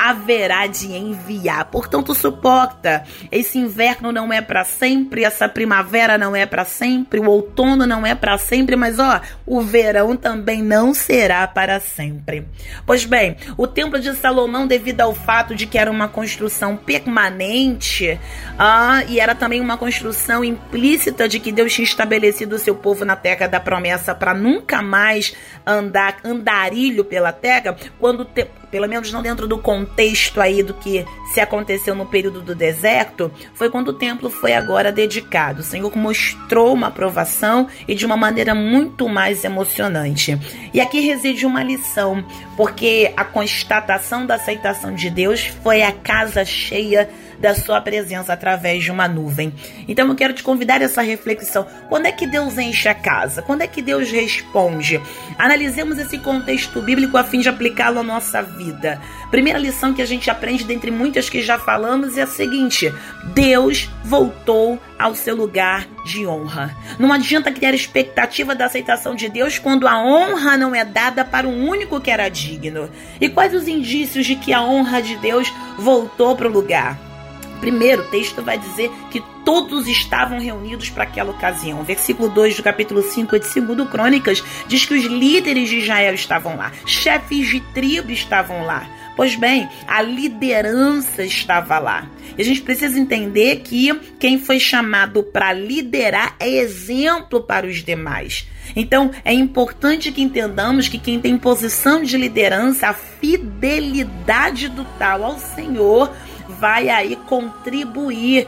haverá 0.09 0.67
de 0.67 0.93
enviar. 0.93 1.65
Portanto, 1.65 2.13
suporta. 2.13 3.03
Esse 3.31 3.57
inverno 3.57 4.11
não 4.11 4.31
é 4.31 4.39
para 4.39 4.63
sempre, 4.63 5.23
essa 5.23 5.49
primavera 5.49 6.15
não 6.15 6.35
é 6.35 6.45
para 6.45 6.63
sempre, 6.63 7.19
o 7.19 7.25
outono 7.25 7.87
não 7.87 8.05
é 8.05 8.13
para 8.13 8.37
sempre, 8.37 8.75
mas 8.75 8.99
ó, 8.99 9.19
o 9.47 9.61
verão 9.61 10.15
também 10.15 10.61
não 10.61 10.93
será 10.93 11.47
para 11.47 11.79
sempre. 11.79 12.45
Pois 12.85 13.03
bem, 13.03 13.35
o 13.57 13.65
templo 13.65 13.99
de 13.99 14.13
Salomão, 14.15 14.67
devido 14.67 15.01
ao 15.01 15.15
fato 15.15 15.55
de 15.55 15.65
que 15.65 15.77
era 15.77 15.89
uma 15.89 16.07
construção 16.07 16.77
permanente, 16.77 18.19
ah, 18.59 19.03
e 19.07 19.19
era 19.19 19.33
também 19.33 19.59
uma 19.59 19.77
construção 19.77 20.43
implícita 20.43 21.27
de 21.27 21.39
que 21.39 21.51
Deus 21.51 21.73
tinha 21.73 21.85
estabelecido 21.85 22.55
o 22.55 22.59
seu 22.59 22.75
povo 22.75 23.03
na 23.03 23.15
terra 23.15 23.47
da 23.47 23.59
promessa 23.59 24.13
para 24.13 24.35
nunca 24.35 24.83
mais 24.83 25.35
andar 25.65 26.17
andarilho 26.23 27.03
pela 27.03 27.31
terra, 27.31 27.75
quando 27.99 28.23
te, 28.23 28.45
pelo 28.69 28.87
menos 28.87 29.11
não 29.11 29.23
dentro 29.23 29.47
do 29.47 29.57
contexto 29.57 29.94
aí 30.41 30.61
do 30.61 30.73
que 30.73 31.05
se 31.31 31.39
aconteceu 31.39 31.95
no 31.95 32.05
período 32.05 32.41
do 32.41 32.53
deserto, 32.53 33.31
foi 33.53 33.69
quando 33.69 33.89
o 33.89 33.93
templo 33.93 34.29
foi 34.29 34.53
agora 34.53 34.91
dedicado. 34.91 35.61
O 35.61 35.63
Senhor 35.63 35.95
mostrou 35.97 36.73
uma 36.73 36.87
aprovação 36.87 37.67
e 37.87 37.95
de 37.95 38.05
uma 38.05 38.17
maneira 38.17 38.53
muito 38.53 39.07
mais 39.07 39.43
emocionante. 39.43 40.37
E 40.73 40.79
aqui 40.79 40.99
reside 40.99 41.45
uma 41.45 41.63
lição, 41.63 42.23
porque 42.55 43.11
a 43.15 43.23
constatação 43.23 44.25
da 44.25 44.35
aceitação 44.35 44.93
de 44.93 45.09
Deus 45.09 45.45
foi 45.45 45.83
a 45.83 45.91
casa 45.91 46.45
cheia 46.45 47.09
da 47.45 47.53
sua 47.53 47.79
presença 47.79 48.33
através 48.33 48.83
de 48.83 48.91
uma 48.91 49.07
nuvem. 49.07 49.53
Então 49.87 50.07
eu 50.07 50.15
quero 50.15 50.33
te 50.33 50.41
convidar 50.41 50.81
a 50.81 50.85
essa 50.85 51.03
reflexão. 51.03 51.67
Quando 51.87 52.07
é 52.07 52.11
que 52.11 52.25
Deus 52.25 52.57
enche 52.57 52.89
a 52.89 52.95
casa? 52.95 53.43
Quando 53.43 53.61
é 53.61 53.67
que 53.67 53.83
Deus 53.83 54.09
responde? 54.09 54.99
Analisemos 55.37 55.99
esse 55.99 56.17
contexto 56.17 56.81
bíblico 56.81 57.15
a 57.17 57.23
fim 57.23 57.41
de 57.41 57.47
aplicá-lo 57.47 57.99
à 57.99 58.03
nossa 58.03 58.41
vida. 58.41 58.99
Primeira 59.29 59.59
lição 59.59 59.93
que 59.93 60.01
a 60.01 60.07
gente 60.07 60.27
aprende, 60.27 60.63
dentre 60.63 60.89
muitas 60.89 61.29
que 61.29 61.43
já 61.43 61.59
falamos, 61.59 62.17
é 62.17 62.23
a 62.23 62.27
seguinte: 62.27 62.91
Deus 63.35 63.91
voltou 64.03 64.81
ao 64.97 65.13
seu 65.13 65.35
lugar 65.35 65.87
de 66.03 66.25
honra. 66.25 66.75
Não 66.97 67.13
adianta 67.13 67.51
criar 67.51 67.75
expectativa 67.75 68.55
da 68.55 68.65
aceitação 68.65 69.13
de 69.13 69.29
Deus 69.29 69.59
quando 69.59 69.87
a 69.87 70.03
honra 70.03 70.57
não 70.57 70.73
é 70.73 70.83
dada 70.83 71.23
para 71.23 71.47
o 71.47 71.51
único 71.51 72.01
que 72.01 72.09
era 72.09 72.27
digno. 72.27 72.89
E 73.21 73.29
quais 73.29 73.53
os 73.53 73.67
indícios 73.67 74.25
de 74.25 74.35
que 74.35 74.51
a 74.51 74.63
honra 74.63 74.99
de 74.99 75.15
Deus 75.17 75.53
voltou 75.77 76.35
para 76.35 76.47
o 76.47 76.51
lugar? 76.51 77.14
Primeiro, 77.59 78.03
o 78.03 78.05
texto 78.05 78.41
vai 78.41 78.57
dizer 78.57 78.91
que 79.11 79.23
todos 79.43 79.87
estavam 79.87 80.39
reunidos 80.39 80.89
para 80.89 81.03
aquela 81.03 81.31
ocasião. 81.31 81.83
versículo 81.83 82.29
2 82.29 82.57
do 82.57 82.63
capítulo 82.63 83.01
5 83.01 83.39
de 83.39 83.61
2 83.61 83.89
Crônicas 83.89 84.43
diz 84.67 84.85
que 84.85 84.93
os 84.93 85.05
líderes 85.05 85.69
de 85.69 85.77
Israel 85.77 86.13
estavam 86.13 86.57
lá, 86.57 86.71
chefes 86.85 87.47
de 87.47 87.59
tribo 87.73 88.11
estavam 88.11 88.65
lá. 88.65 88.87
Pois 89.15 89.35
bem, 89.35 89.69
a 89.87 90.01
liderança 90.01 91.23
estava 91.23 91.79
lá. 91.79 92.09
E 92.37 92.41
a 92.41 92.45
gente 92.45 92.61
precisa 92.61 92.99
entender 92.99 93.61
que 93.61 93.93
quem 94.19 94.37
foi 94.37 94.59
chamado 94.59 95.23
para 95.23 95.53
liderar 95.53 96.35
é 96.37 96.49
exemplo 96.49 97.41
para 97.41 97.65
os 97.65 97.77
demais. 97.77 98.45
Então, 98.75 99.11
é 99.23 99.31
importante 99.31 100.11
que 100.11 100.21
entendamos 100.21 100.89
que 100.89 100.97
quem 100.97 101.19
tem 101.19 101.37
posição 101.37 102.03
de 102.03 102.17
liderança, 102.17 102.89
a 102.89 102.93
fidelidade 102.93 104.67
do 104.67 104.83
tal 104.99 105.23
ao 105.23 105.39
Senhor 105.39 106.11
vai 106.59 106.89
aí 106.89 107.15
contribuir 107.15 108.47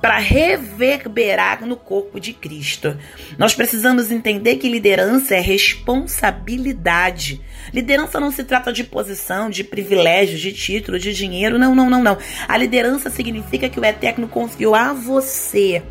para 0.00 0.18
reverberar 0.18 1.64
no 1.64 1.76
corpo 1.76 2.20
de 2.20 2.34
Cristo. 2.34 2.98
Nós 3.38 3.54
precisamos 3.54 4.10
entender 4.10 4.56
que 4.56 4.68
liderança 4.68 5.34
é 5.34 5.40
responsabilidade. 5.40 7.40
Liderança 7.72 8.20
não 8.20 8.30
se 8.30 8.44
trata 8.44 8.70
de 8.70 8.84
posição, 8.84 9.48
de 9.48 9.64
privilégio, 9.64 10.36
de 10.36 10.52
título, 10.52 10.98
de 10.98 11.14
dinheiro. 11.14 11.58
Não, 11.58 11.74
não, 11.74 11.88
não, 11.88 12.02
não. 12.02 12.18
A 12.46 12.58
liderança 12.58 13.08
significa 13.08 13.70
que 13.70 13.80
o 13.80 13.84
Eterno 13.84 14.28
confiou 14.28 14.74
a 14.74 14.92
você 14.92 15.82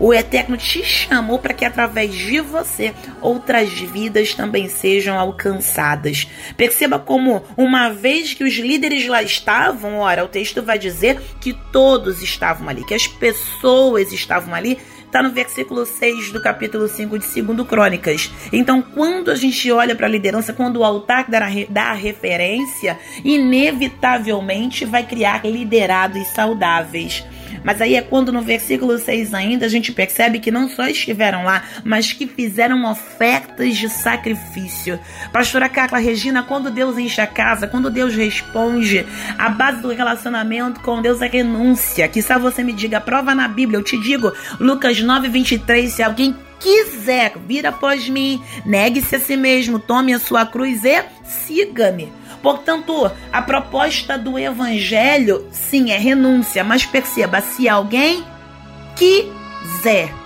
o 0.00 0.12
Eterno 0.14 0.56
te 0.56 0.82
chamou 0.82 1.38
para 1.38 1.54
que 1.54 1.64
através 1.64 2.12
de 2.12 2.40
você 2.40 2.92
outras 3.20 3.70
vidas 3.70 4.34
também 4.34 4.68
sejam 4.68 5.18
alcançadas. 5.18 6.26
Perceba 6.56 6.98
como, 6.98 7.44
uma 7.56 7.90
vez 7.90 8.32
que 8.34 8.42
os 8.42 8.54
líderes 8.54 9.06
lá 9.06 9.22
estavam, 9.22 9.98
ora, 9.98 10.24
o 10.24 10.28
texto 10.28 10.62
vai 10.62 10.78
dizer 10.78 11.20
que 11.40 11.52
todos 11.70 12.22
estavam 12.22 12.68
ali, 12.68 12.84
que 12.84 12.94
as 12.94 13.06
pessoas 13.06 14.10
estavam 14.12 14.54
ali 14.54 14.78
Está 15.10 15.24
no 15.24 15.30
versículo 15.32 15.84
6 15.84 16.30
do 16.30 16.40
capítulo 16.40 16.86
5 16.86 17.18
de 17.18 17.42
2 17.42 17.66
Crônicas. 17.66 18.30
Então, 18.52 18.80
quando 18.80 19.32
a 19.32 19.34
gente 19.34 19.68
olha 19.72 19.96
para 19.96 20.06
a 20.06 20.08
liderança, 20.08 20.52
quando 20.52 20.76
o 20.76 20.84
altar 20.84 21.26
dá 21.68 21.90
a 21.90 21.94
referência, 21.94 22.96
inevitavelmente 23.24 24.84
vai 24.84 25.02
criar 25.02 25.44
liderados 25.44 26.28
saudáveis. 26.28 27.24
Mas 27.64 27.80
aí 27.80 27.94
é 27.94 28.02
quando 28.02 28.32
no 28.32 28.42
versículo 28.42 28.98
6 28.98 29.34
ainda 29.34 29.66
a 29.66 29.68
gente 29.68 29.92
percebe 29.92 30.38
que 30.38 30.50
não 30.50 30.68
só 30.68 30.86
estiveram 30.86 31.44
lá, 31.44 31.62
mas 31.84 32.12
que 32.12 32.26
fizeram 32.26 32.90
ofertas 32.90 33.76
de 33.76 33.88
sacrifício. 33.88 34.98
Pastora 35.32 35.68
Carla 35.68 35.98
Regina, 35.98 36.42
quando 36.42 36.70
Deus 36.70 36.98
enche 36.98 37.20
a 37.20 37.26
casa, 37.26 37.66
quando 37.66 37.90
Deus 37.90 38.14
responde, 38.14 39.06
a 39.38 39.48
base 39.48 39.80
do 39.82 39.88
relacionamento 39.88 40.80
com 40.80 41.02
Deus 41.02 41.20
é 41.20 41.26
renúncia. 41.26 42.08
Que 42.08 42.22
só 42.22 42.38
você 42.38 42.62
me 42.62 42.72
diga, 42.72 43.00
prova 43.00 43.34
na 43.34 43.48
Bíblia, 43.48 43.78
eu 43.78 43.84
te 43.84 43.98
digo, 43.98 44.32
Lucas 44.58 45.00
9, 45.00 45.28
23, 45.28 45.92
se 45.92 46.02
alguém 46.02 46.34
quiser 46.58 47.32
vir 47.46 47.66
após 47.66 48.08
mim, 48.08 48.40
negue-se 48.64 49.16
a 49.16 49.20
si 49.20 49.36
mesmo, 49.36 49.78
tome 49.78 50.12
a 50.12 50.18
sua 50.18 50.44
cruz 50.44 50.84
e 50.84 51.02
siga-me. 51.24 52.19
Portanto, 52.42 53.10
a 53.32 53.42
proposta 53.42 54.16
do 54.16 54.38
evangelho, 54.38 55.46
sim, 55.50 55.90
é 55.90 55.98
renúncia, 55.98 56.64
mas 56.64 56.86
perceba, 56.86 57.40
se 57.40 57.68
alguém 57.68 58.24
quiser 58.96 60.19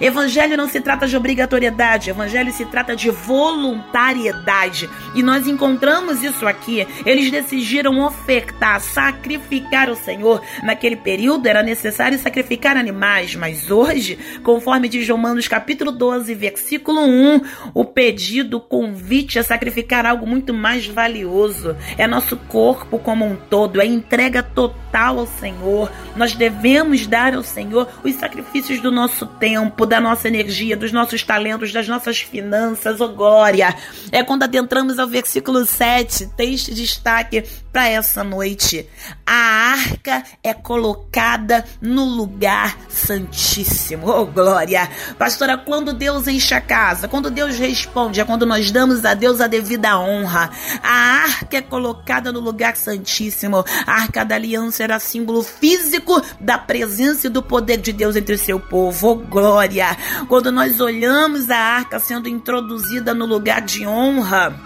Evangelho 0.00 0.56
não 0.56 0.68
se 0.68 0.80
trata 0.80 1.06
de 1.06 1.16
obrigatoriedade, 1.16 2.10
evangelho 2.10 2.52
se 2.52 2.64
trata 2.64 2.94
de 2.94 3.10
voluntariedade. 3.10 4.88
E 5.14 5.22
nós 5.22 5.46
encontramos 5.46 6.22
isso 6.22 6.46
aqui. 6.46 6.86
Eles 7.04 7.30
decidiram 7.30 8.00
ofertar, 8.00 8.80
sacrificar 8.80 9.90
o 9.90 9.96
Senhor. 9.96 10.42
Naquele 10.62 10.96
período 10.96 11.46
era 11.46 11.62
necessário 11.62 12.18
sacrificar 12.18 12.76
animais, 12.76 13.34
mas 13.34 13.70
hoje, 13.70 14.18
conforme 14.42 14.88
diz 14.88 15.08
Romanos 15.08 15.48
capítulo 15.48 15.90
12, 15.92 16.34
versículo 16.34 17.00
1, 17.00 17.40
o 17.74 17.84
pedido, 17.84 18.58
o 18.58 18.60
convite 18.60 19.38
a 19.38 19.42
sacrificar 19.42 20.06
algo 20.06 20.26
muito 20.26 20.52
mais 20.54 20.86
valioso. 20.86 21.76
É 21.96 22.06
nosso 22.06 22.36
corpo 22.36 22.98
como 22.98 23.24
um 23.24 23.36
todo, 23.36 23.80
é 23.80 23.86
entrega 23.86 24.42
total 24.42 25.18
ao 25.20 25.26
Senhor. 25.26 25.90
Nós 26.16 26.34
devemos 26.34 27.06
dar 27.06 27.34
ao 27.34 27.42
Senhor 27.42 27.88
os 28.04 28.14
sacrifícios 28.14 28.80
do 28.80 28.90
nosso 28.90 29.26
tempo, 29.26 29.77
da 29.86 30.00
nossa 30.00 30.28
energia, 30.28 30.76
dos 30.76 30.92
nossos 30.92 31.22
talentos, 31.22 31.72
das 31.72 31.86
nossas 31.86 32.20
finanças, 32.20 33.00
oh 33.00 33.08
glória. 33.08 33.74
É 34.10 34.24
quando 34.24 34.42
adentramos 34.42 34.98
ao 34.98 35.06
versículo 35.06 35.64
7, 35.64 36.26
texto 36.36 36.74
de 36.74 36.82
destaque 36.82 37.44
para 37.72 37.88
essa 37.88 38.24
noite. 38.24 38.88
A 39.24 39.72
arca 39.72 40.24
é 40.42 40.52
colocada 40.52 41.64
no 41.80 42.04
lugar 42.04 42.76
santíssimo, 42.88 44.08
oh 44.08 44.26
glória. 44.26 44.90
Pastora, 45.16 45.56
quando 45.56 45.92
Deus 45.92 46.26
enche 46.26 46.54
a 46.54 46.60
casa, 46.60 47.06
quando 47.06 47.30
Deus 47.30 47.56
responde, 47.56 48.20
é 48.20 48.24
quando 48.24 48.44
nós 48.44 48.70
damos 48.70 49.04
a 49.04 49.14
Deus 49.14 49.40
a 49.40 49.46
devida 49.46 49.98
honra. 49.98 50.50
A 50.82 51.22
arca 51.24 51.58
é 51.58 51.62
colocada 51.62 52.32
no 52.32 52.40
lugar 52.40 52.76
santíssimo. 52.76 53.64
A 53.86 53.92
arca 53.92 54.24
da 54.24 54.34
aliança 54.34 54.82
era 54.82 54.98
símbolo 54.98 55.42
físico 55.42 56.20
da 56.40 56.58
presença 56.58 57.28
e 57.28 57.30
do 57.30 57.42
poder 57.42 57.76
de 57.76 57.92
Deus 57.92 58.16
entre 58.16 58.34
o 58.34 58.38
seu 58.38 58.58
povo, 58.58 59.08
oh 59.08 59.14
glória 59.14 59.67
glória. 59.68 59.96
Quando 60.28 60.50
nós 60.50 60.80
olhamos 60.80 61.50
a 61.50 61.58
arca 61.58 62.00
sendo 62.00 62.28
introduzida 62.28 63.14
no 63.14 63.26
lugar 63.26 63.60
de 63.60 63.86
honra, 63.86 64.58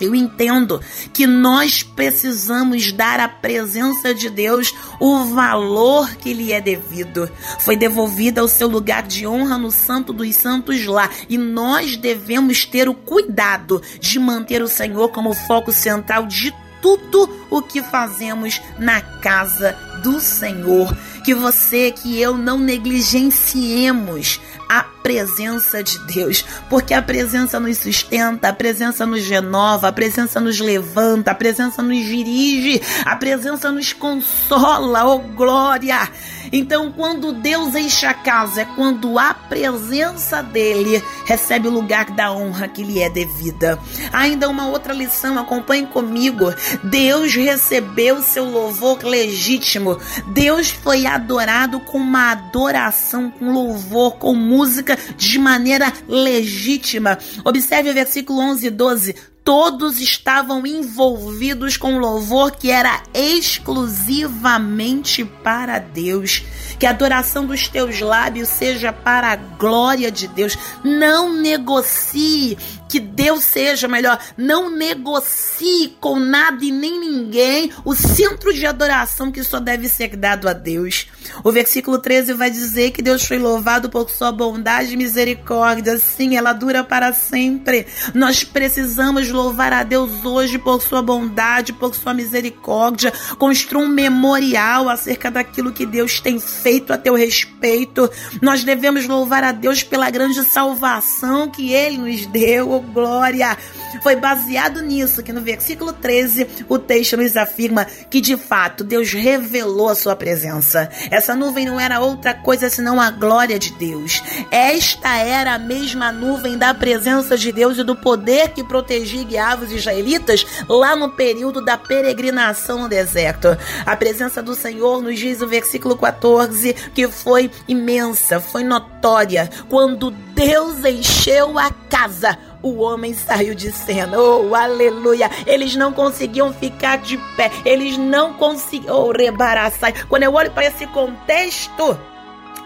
eu 0.00 0.14
entendo 0.14 0.80
que 1.12 1.26
nós 1.26 1.82
precisamos 1.82 2.90
dar 2.92 3.20
à 3.20 3.28
presença 3.28 4.12
de 4.12 4.28
Deus 4.28 4.74
o 4.98 5.24
valor 5.26 6.16
que 6.16 6.32
lhe 6.32 6.52
é 6.52 6.60
devido. 6.60 7.30
Foi 7.60 7.76
devolvida 7.76 8.40
ao 8.40 8.48
seu 8.48 8.68
lugar 8.68 9.04
de 9.04 9.26
honra 9.26 9.56
no 9.56 9.70
Santo 9.70 10.12
dos 10.12 10.34
Santos 10.34 10.84
lá, 10.86 11.08
e 11.28 11.38
nós 11.38 11.96
devemos 11.96 12.64
ter 12.64 12.88
o 12.88 12.94
cuidado 12.94 13.80
de 14.00 14.18
manter 14.18 14.60
o 14.60 14.68
Senhor 14.68 15.08
como 15.10 15.34
foco 15.34 15.72
central 15.72 16.26
de 16.26 16.52
tudo 16.82 17.46
o 17.48 17.62
que 17.62 17.80
fazemos 17.80 18.60
na 18.78 19.00
casa 19.00 19.72
do 20.02 20.20
Senhor. 20.20 20.94
Que 21.24 21.34
você, 21.34 21.92
que 21.92 22.20
eu 22.20 22.36
não 22.36 22.58
negligenciemos 22.58 24.40
a 24.68 24.82
presença 25.02 25.82
de 25.82 25.98
Deus, 26.06 26.44
porque 26.68 26.94
a 26.94 27.02
presença 27.02 27.58
nos 27.58 27.78
sustenta, 27.78 28.48
a 28.48 28.52
presença 28.52 29.04
nos 29.04 29.26
renova, 29.26 29.88
a 29.88 29.92
presença 29.92 30.40
nos 30.40 30.60
levanta, 30.60 31.32
a 31.32 31.34
presença 31.34 31.82
nos 31.82 32.04
dirige, 32.04 32.80
a 33.04 33.16
presença 33.16 33.70
nos 33.70 33.92
consola, 33.92 35.04
oh 35.04 35.18
glória! 35.18 36.08
Então, 36.52 36.92
quando 36.92 37.32
Deus 37.32 37.74
enche 37.74 38.04
a 38.04 38.12
casa, 38.12 38.60
é 38.60 38.64
quando 38.64 39.18
a 39.18 39.32
presença 39.32 40.42
dele 40.42 41.02
recebe 41.24 41.66
o 41.66 41.70
lugar 41.70 42.10
da 42.10 42.30
honra 42.30 42.68
que 42.68 42.82
lhe 42.82 43.00
é 43.00 43.08
devida. 43.08 43.78
Ainda 44.12 44.50
uma 44.50 44.66
outra 44.66 44.92
lição, 44.92 45.38
acompanhe 45.38 45.86
comigo. 45.86 46.52
Deus 46.84 47.34
recebeu 47.34 48.20
seu 48.20 48.44
louvor 48.44 49.02
legítimo. 49.02 49.98
Deus 50.26 50.70
foi 50.70 51.06
adorado 51.06 51.80
com 51.80 51.96
uma 51.96 52.32
adoração, 52.32 53.30
com 53.30 53.50
louvor, 53.50 54.16
com 54.16 54.34
música 54.34 54.91
de 55.16 55.38
maneira 55.38 55.92
legítima. 56.08 57.18
Observe 57.44 57.90
o 57.90 57.94
versículo 57.94 58.40
11 58.40 58.66
e 58.66 58.70
12 58.70 59.14
todos 59.44 60.00
estavam 60.00 60.66
envolvidos 60.66 61.76
com 61.76 61.98
louvor 61.98 62.52
que 62.52 62.70
era 62.70 63.02
exclusivamente 63.12 65.24
para 65.24 65.78
Deus. 65.78 66.42
Que 66.78 66.86
a 66.86 66.90
adoração 66.90 67.44
dos 67.46 67.68
teus 67.68 68.00
lábios 68.00 68.48
seja 68.48 68.92
para 68.92 69.32
a 69.32 69.36
glória 69.36 70.10
de 70.10 70.26
Deus. 70.28 70.56
Não 70.84 71.32
negocie 71.32 72.56
que 72.92 73.00
Deus 73.00 73.44
seja 73.44 73.88
melhor. 73.88 74.18
Não 74.36 74.68
negocie 74.68 75.96
com 75.98 76.20
nada 76.20 76.62
e 76.62 76.70
nem 76.70 77.00
ninguém 77.00 77.72
o 77.86 77.94
centro 77.94 78.52
de 78.52 78.66
adoração 78.66 79.32
que 79.32 79.42
só 79.42 79.58
deve 79.58 79.88
ser 79.88 80.14
dado 80.14 80.46
a 80.46 80.52
Deus. 80.52 81.06
O 81.42 81.50
versículo 81.50 81.98
13 81.98 82.34
vai 82.34 82.50
dizer 82.50 82.90
que 82.90 83.00
Deus 83.00 83.24
foi 83.24 83.38
louvado 83.38 83.88
por 83.88 84.10
sua 84.10 84.30
bondade 84.30 84.92
e 84.92 84.96
misericórdia. 84.96 85.98
Sim, 85.98 86.36
ela 86.36 86.52
dura 86.52 86.84
para 86.84 87.14
sempre. 87.14 87.86
Nós 88.12 88.44
precisamos 88.44 89.30
louvar 89.32 89.72
a 89.72 89.82
Deus 89.82 90.24
hoje 90.24 90.58
por 90.58 90.80
sua 90.82 91.02
bondade, 91.02 91.72
por 91.72 91.94
sua 91.94 92.14
misericórdia. 92.14 93.12
Construa 93.38 93.84
um 93.84 93.88
memorial 93.88 94.88
acerca 94.88 95.30
daquilo 95.30 95.72
que 95.72 95.86
Deus 95.86 96.20
tem 96.20 96.38
feito 96.38 96.92
a 96.92 96.98
teu 96.98 97.14
respeito. 97.14 98.08
Nós 98.40 98.62
devemos 98.62 99.06
louvar 99.06 99.42
a 99.42 99.52
Deus 99.52 99.82
pela 99.82 100.10
grande 100.10 100.44
salvação 100.44 101.50
que 101.50 101.72
ele 101.72 101.98
nos 101.98 102.26
deu 102.26 102.80
glória. 102.80 103.56
Foi 104.02 104.16
baseado 104.16 104.82
nisso 104.82 105.22
que 105.22 105.32
no 105.32 105.40
versículo 105.40 105.92
13 105.92 106.46
o 106.68 106.78
texto 106.78 107.16
nos 107.16 107.36
afirma 107.36 107.84
que 107.84 108.20
de 108.20 108.36
fato 108.36 108.84
Deus 108.84 109.12
revelou 109.12 109.88
a 109.88 109.94
sua 109.94 110.16
presença. 110.16 110.88
Essa 111.10 111.34
nuvem 111.34 111.66
não 111.66 111.78
era 111.78 112.00
outra 112.00 112.34
coisa 112.34 112.68
senão 112.68 113.00
a 113.00 113.10
glória 113.10 113.58
de 113.58 113.72
Deus. 113.72 114.22
Esta 114.50 115.16
era 115.16 115.54
a 115.54 115.58
mesma 115.58 116.10
nuvem 116.10 116.58
da 116.58 116.74
presença 116.74 117.36
de 117.36 117.52
Deus 117.52 117.78
e 117.78 117.84
do 117.84 117.96
poder 117.96 118.50
que 118.50 118.64
protegia 118.64 119.21
guiava 119.24 119.64
os 119.64 119.72
israelitas 119.72 120.46
lá 120.68 120.94
no 120.96 121.10
período 121.10 121.64
da 121.64 121.76
peregrinação 121.76 122.80
no 122.80 122.88
deserto. 122.88 123.48
A 123.84 123.96
presença 123.96 124.42
do 124.42 124.54
Senhor 124.54 125.02
nos 125.02 125.18
diz 125.18 125.40
o 125.40 125.48
versículo 125.48 125.96
14 125.96 126.74
que 126.94 127.08
foi 127.08 127.50
imensa, 127.66 128.40
foi 128.40 128.64
notória 128.64 129.48
quando 129.68 130.10
Deus 130.10 130.84
encheu 130.84 131.58
a 131.58 131.70
casa 131.88 132.38
o 132.62 132.78
homem 132.80 133.12
saiu 133.12 133.54
de 133.54 133.72
cena. 133.72 134.18
Oh, 134.18 134.54
aleluia! 134.54 135.28
Eles 135.46 135.74
não 135.74 135.92
conseguiam 135.92 136.52
ficar 136.52 136.98
de 136.98 137.18
pé. 137.36 137.50
Eles 137.64 137.98
não 137.98 138.34
conseguiam. 138.34 139.08
Oh, 139.08 139.10
rebaraçai. 139.10 139.92
Quando 140.08 140.22
eu 140.22 140.32
olho 140.32 140.52
para 140.52 140.66
esse 140.66 140.86
contexto, 140.86 141.98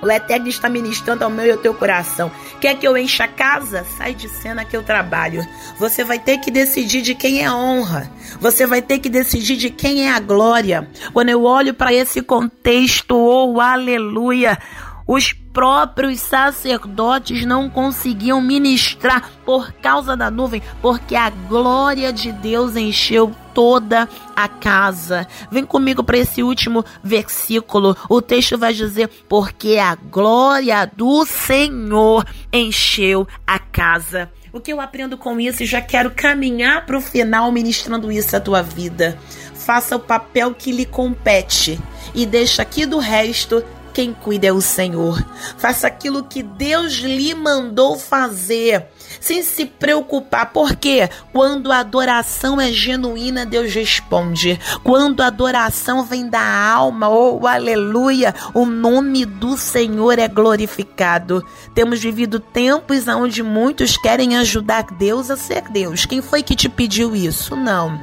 o 0.03 0.11
Eterno 0.11 0.49
está 0.49 0.69
ministrando 0.69 1.25
ao 1.25 1.31
meu 1.31 1.47
e 1.47 1.51
ao 1.51 1.59
teu 1.59 1.75
coração. 1.75 2.31
Quer 2.61 2.77
que 2.77 2.87
eu 2.87 2.97
encha 2.97 3.25
a 3.25 3.29
casa? 3.29 3.85
Sai 3.97 4.15
de 4.15 4.29
cena 4.29 4.65
que 4.65 4.77
eu 4.77 4.83
trabalho. 4.83 5.47
Você 5.79 6.05
vai 6.05 6.19
ter 6.19 6.39
que 6.39 6.51
decidir 6.51 7.03
de 7.03 7.15
quem 7.15 7.43
é 7.43 7.47
a 7.47 7.55
honra. 7.55 8.11
Você 8.41 8.67
vai 8.67 8.83
ter 8.83 8.99
que 8.99 9.09
decidir 9.09 9.57
de 9.57 9.71
quem 9.71 10.07
é 10.07 10.13
a 10.13 10.21
glória. 10.21 10.89
Quando 11.13 11.31
eu 11.31 11.45
olho 11.45 11.75
para 11.75 11.93
esse 11.93 12.23
contexto, 12.23 13.17
oh 13.17 13.61
aleluia, 13.61 14.59
os 15.07 15.33
próprios 15.33 16.21
sacerdotes 16.21 17.47
não 17.47 17.71
conseguiam 17.71 18.41
ministrar 18.43 19.31
por 19.45 19.73
causa 19.75 20.17
da 20.17 20.31
nuvem, 20.31 20.63
porque 20.83 21.15
a 21.15 21.31
glória 21.31 22.13
de 22.13 22.33
Deus 22.33 22.77
encheu 22.77 23.33
toda 23.55 24.09
a 24.35 24.49
casa. 24.49 25.27
Vem 25.51 25.65
comigo 25.65 26.03
para 26.03 26.19
esse 26.19 26.43
último 26.43 26.85
versículo. 27.03 27.97
O 28.09 28.21
texto 28.21 28.59
vai 28.59 28.75
dizer: 28.75 29.09
Porque 29.29 29.79
a 29.79 29.95
glória 29.95 30.85
do 30.95 31.25
Senhor 31.25 32.27
encheu 32.53 33.27
a 33.47 33.59
casa. 33.59 34.31
O 34.53 34.61
que 34.61 34.73
eu 34.73 34.81
aprendo 34.81 35.17
com 35.17 35.39
isso 35.39 35.63
e 35.63 35.67
já 35.67 35.81
quero 35.81 36.11
caminhar 36.11 36.85
para 36.85 36.99
o 36.99 37.01
final 37.01 37.53
ministrando 37.53 38.11
isso 38.11 38.37
à 38.37 38.41
tua 38.41 38.63
vida. 38.63 39.19
Faça 39.55 39.97
o 39.97 40.01
papel 40.01 40.55
que 40.55 40.73
lhe 40.73 40.85
compete 40.85 41.79
e 42.15 42.25
deixa 42.25 42.63
aqui 42.63 42.87
do 42.87 42.99
resto 42.99 43.63
quem 43.97 44.13
cuida 44.13 44.47
é 44.47 44.53
o 44.53 44.61
Senhor. 44.61 45.25
Faça 45.57 45.87
aquilo 45.87 46.23
que 46.23 46.43
Deus 46.43 46.93
lhe 46.97 47.35
mandou 47.35 47.99
fazer, 47.99 48.89
sem 49.19 49.43
se 49.43 49.65
preocupar, 49.65 50.53
porque 50.53 51.09
quando 51.33 51.73
a 51.73 51.79
adoração 51.79 52.61
é 52.61 52.71
genuína, 52.71 53.47
Deus 53.47 53.73
responde. 53.73 54.61
Quando 54.85 55.23
a 55.23 55.29
adoração 55.29 56.05
vem 56.05 56.29
da 56.29 56.47
alma, 56.47 57.09
oh 57.09 57.47
aleluia, 57.47 58.35
o 58.53 58.67
nome 58.67 59.25
do 59.25 59.57
Senhor 59.57 60.19
é 60.19 60.29
glorificado. 60.29 61.43
Temos 61.75 61.99
vivido 61.99 62.39
tempos 62.39 63.09
onde 63.09 63.43
muitos 63.43 63.97
querem 63.97 64.37
ajudar 64.37 64.89
Deus 64.99 65.31
a 65.31 65.39
ser 65.39 65.71
Deus. 65.71 66.05
Quem 66.05 66.21
foi 66.21 66.43
que 66.43 66.55
te 66.55 66.69
pediu 66.69 67.17
isso? 67.17 67.57
Não. 67.57 67.99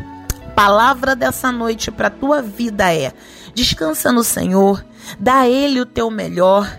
Palavra 0.56 1.16
dessa 1.16 1.52
noite 1.52 1.92
para 1.92 2.10
tua 2.10 2.42
vida 2.42 2.92
é: 2.92 3.14
descansa 3.54 4.12
no 4.12 4.24
Senhor 4.24 4.84
Dá 5.20 5.42
a 5.42 5.50
Ele 5.50 5.82
o 5.82 5.86
teu 5.86 6.10
melhor. 6.10 6.70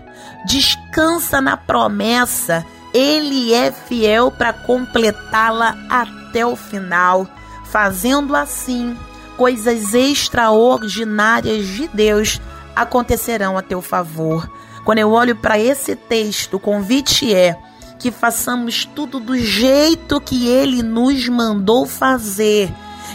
Descansa 0.45 1.41
na 1.41 1.57
promessa. 1.57 2.65
Ele 2.93 3.53
é 3.53 3.71
fiel 3.71 4.31
para 4.31 4.53
completá-la 4.53 5.77
até 5.89 6.45
o 6.45 6.55
final. 6.55 7.27
Fazendo 7.65 8.35
assim, 8.35 8.97
coisas 9.35 9.93
extraordinárias 9.93 11.67
de 11.67 11.87
Deus 11.89 12.39
acontecerão 12.75 13.57
a 13.57 13.61
teu 13.61 13.81
favor. 13.81 14.49
Quando 14.83 14.99
eu 14.99 15.11
olho 15.11 15.35
para 15.35 15.57
esse 15.57 15.95
texto, 15.95 16.55
o 16.55 16.59
convite 16.59 17.33
é 17.33 17.57
que 17.97 18.11
façamos 18.11 18.85
tudo 18.85 19.19
do 19.19 19.37
jeito 19.37 20.21
que 20.21 20.47
ele 20.47 20.83
nos 20.83 21.27
mandou 21.27 21.85
fazer, 21.85 22.71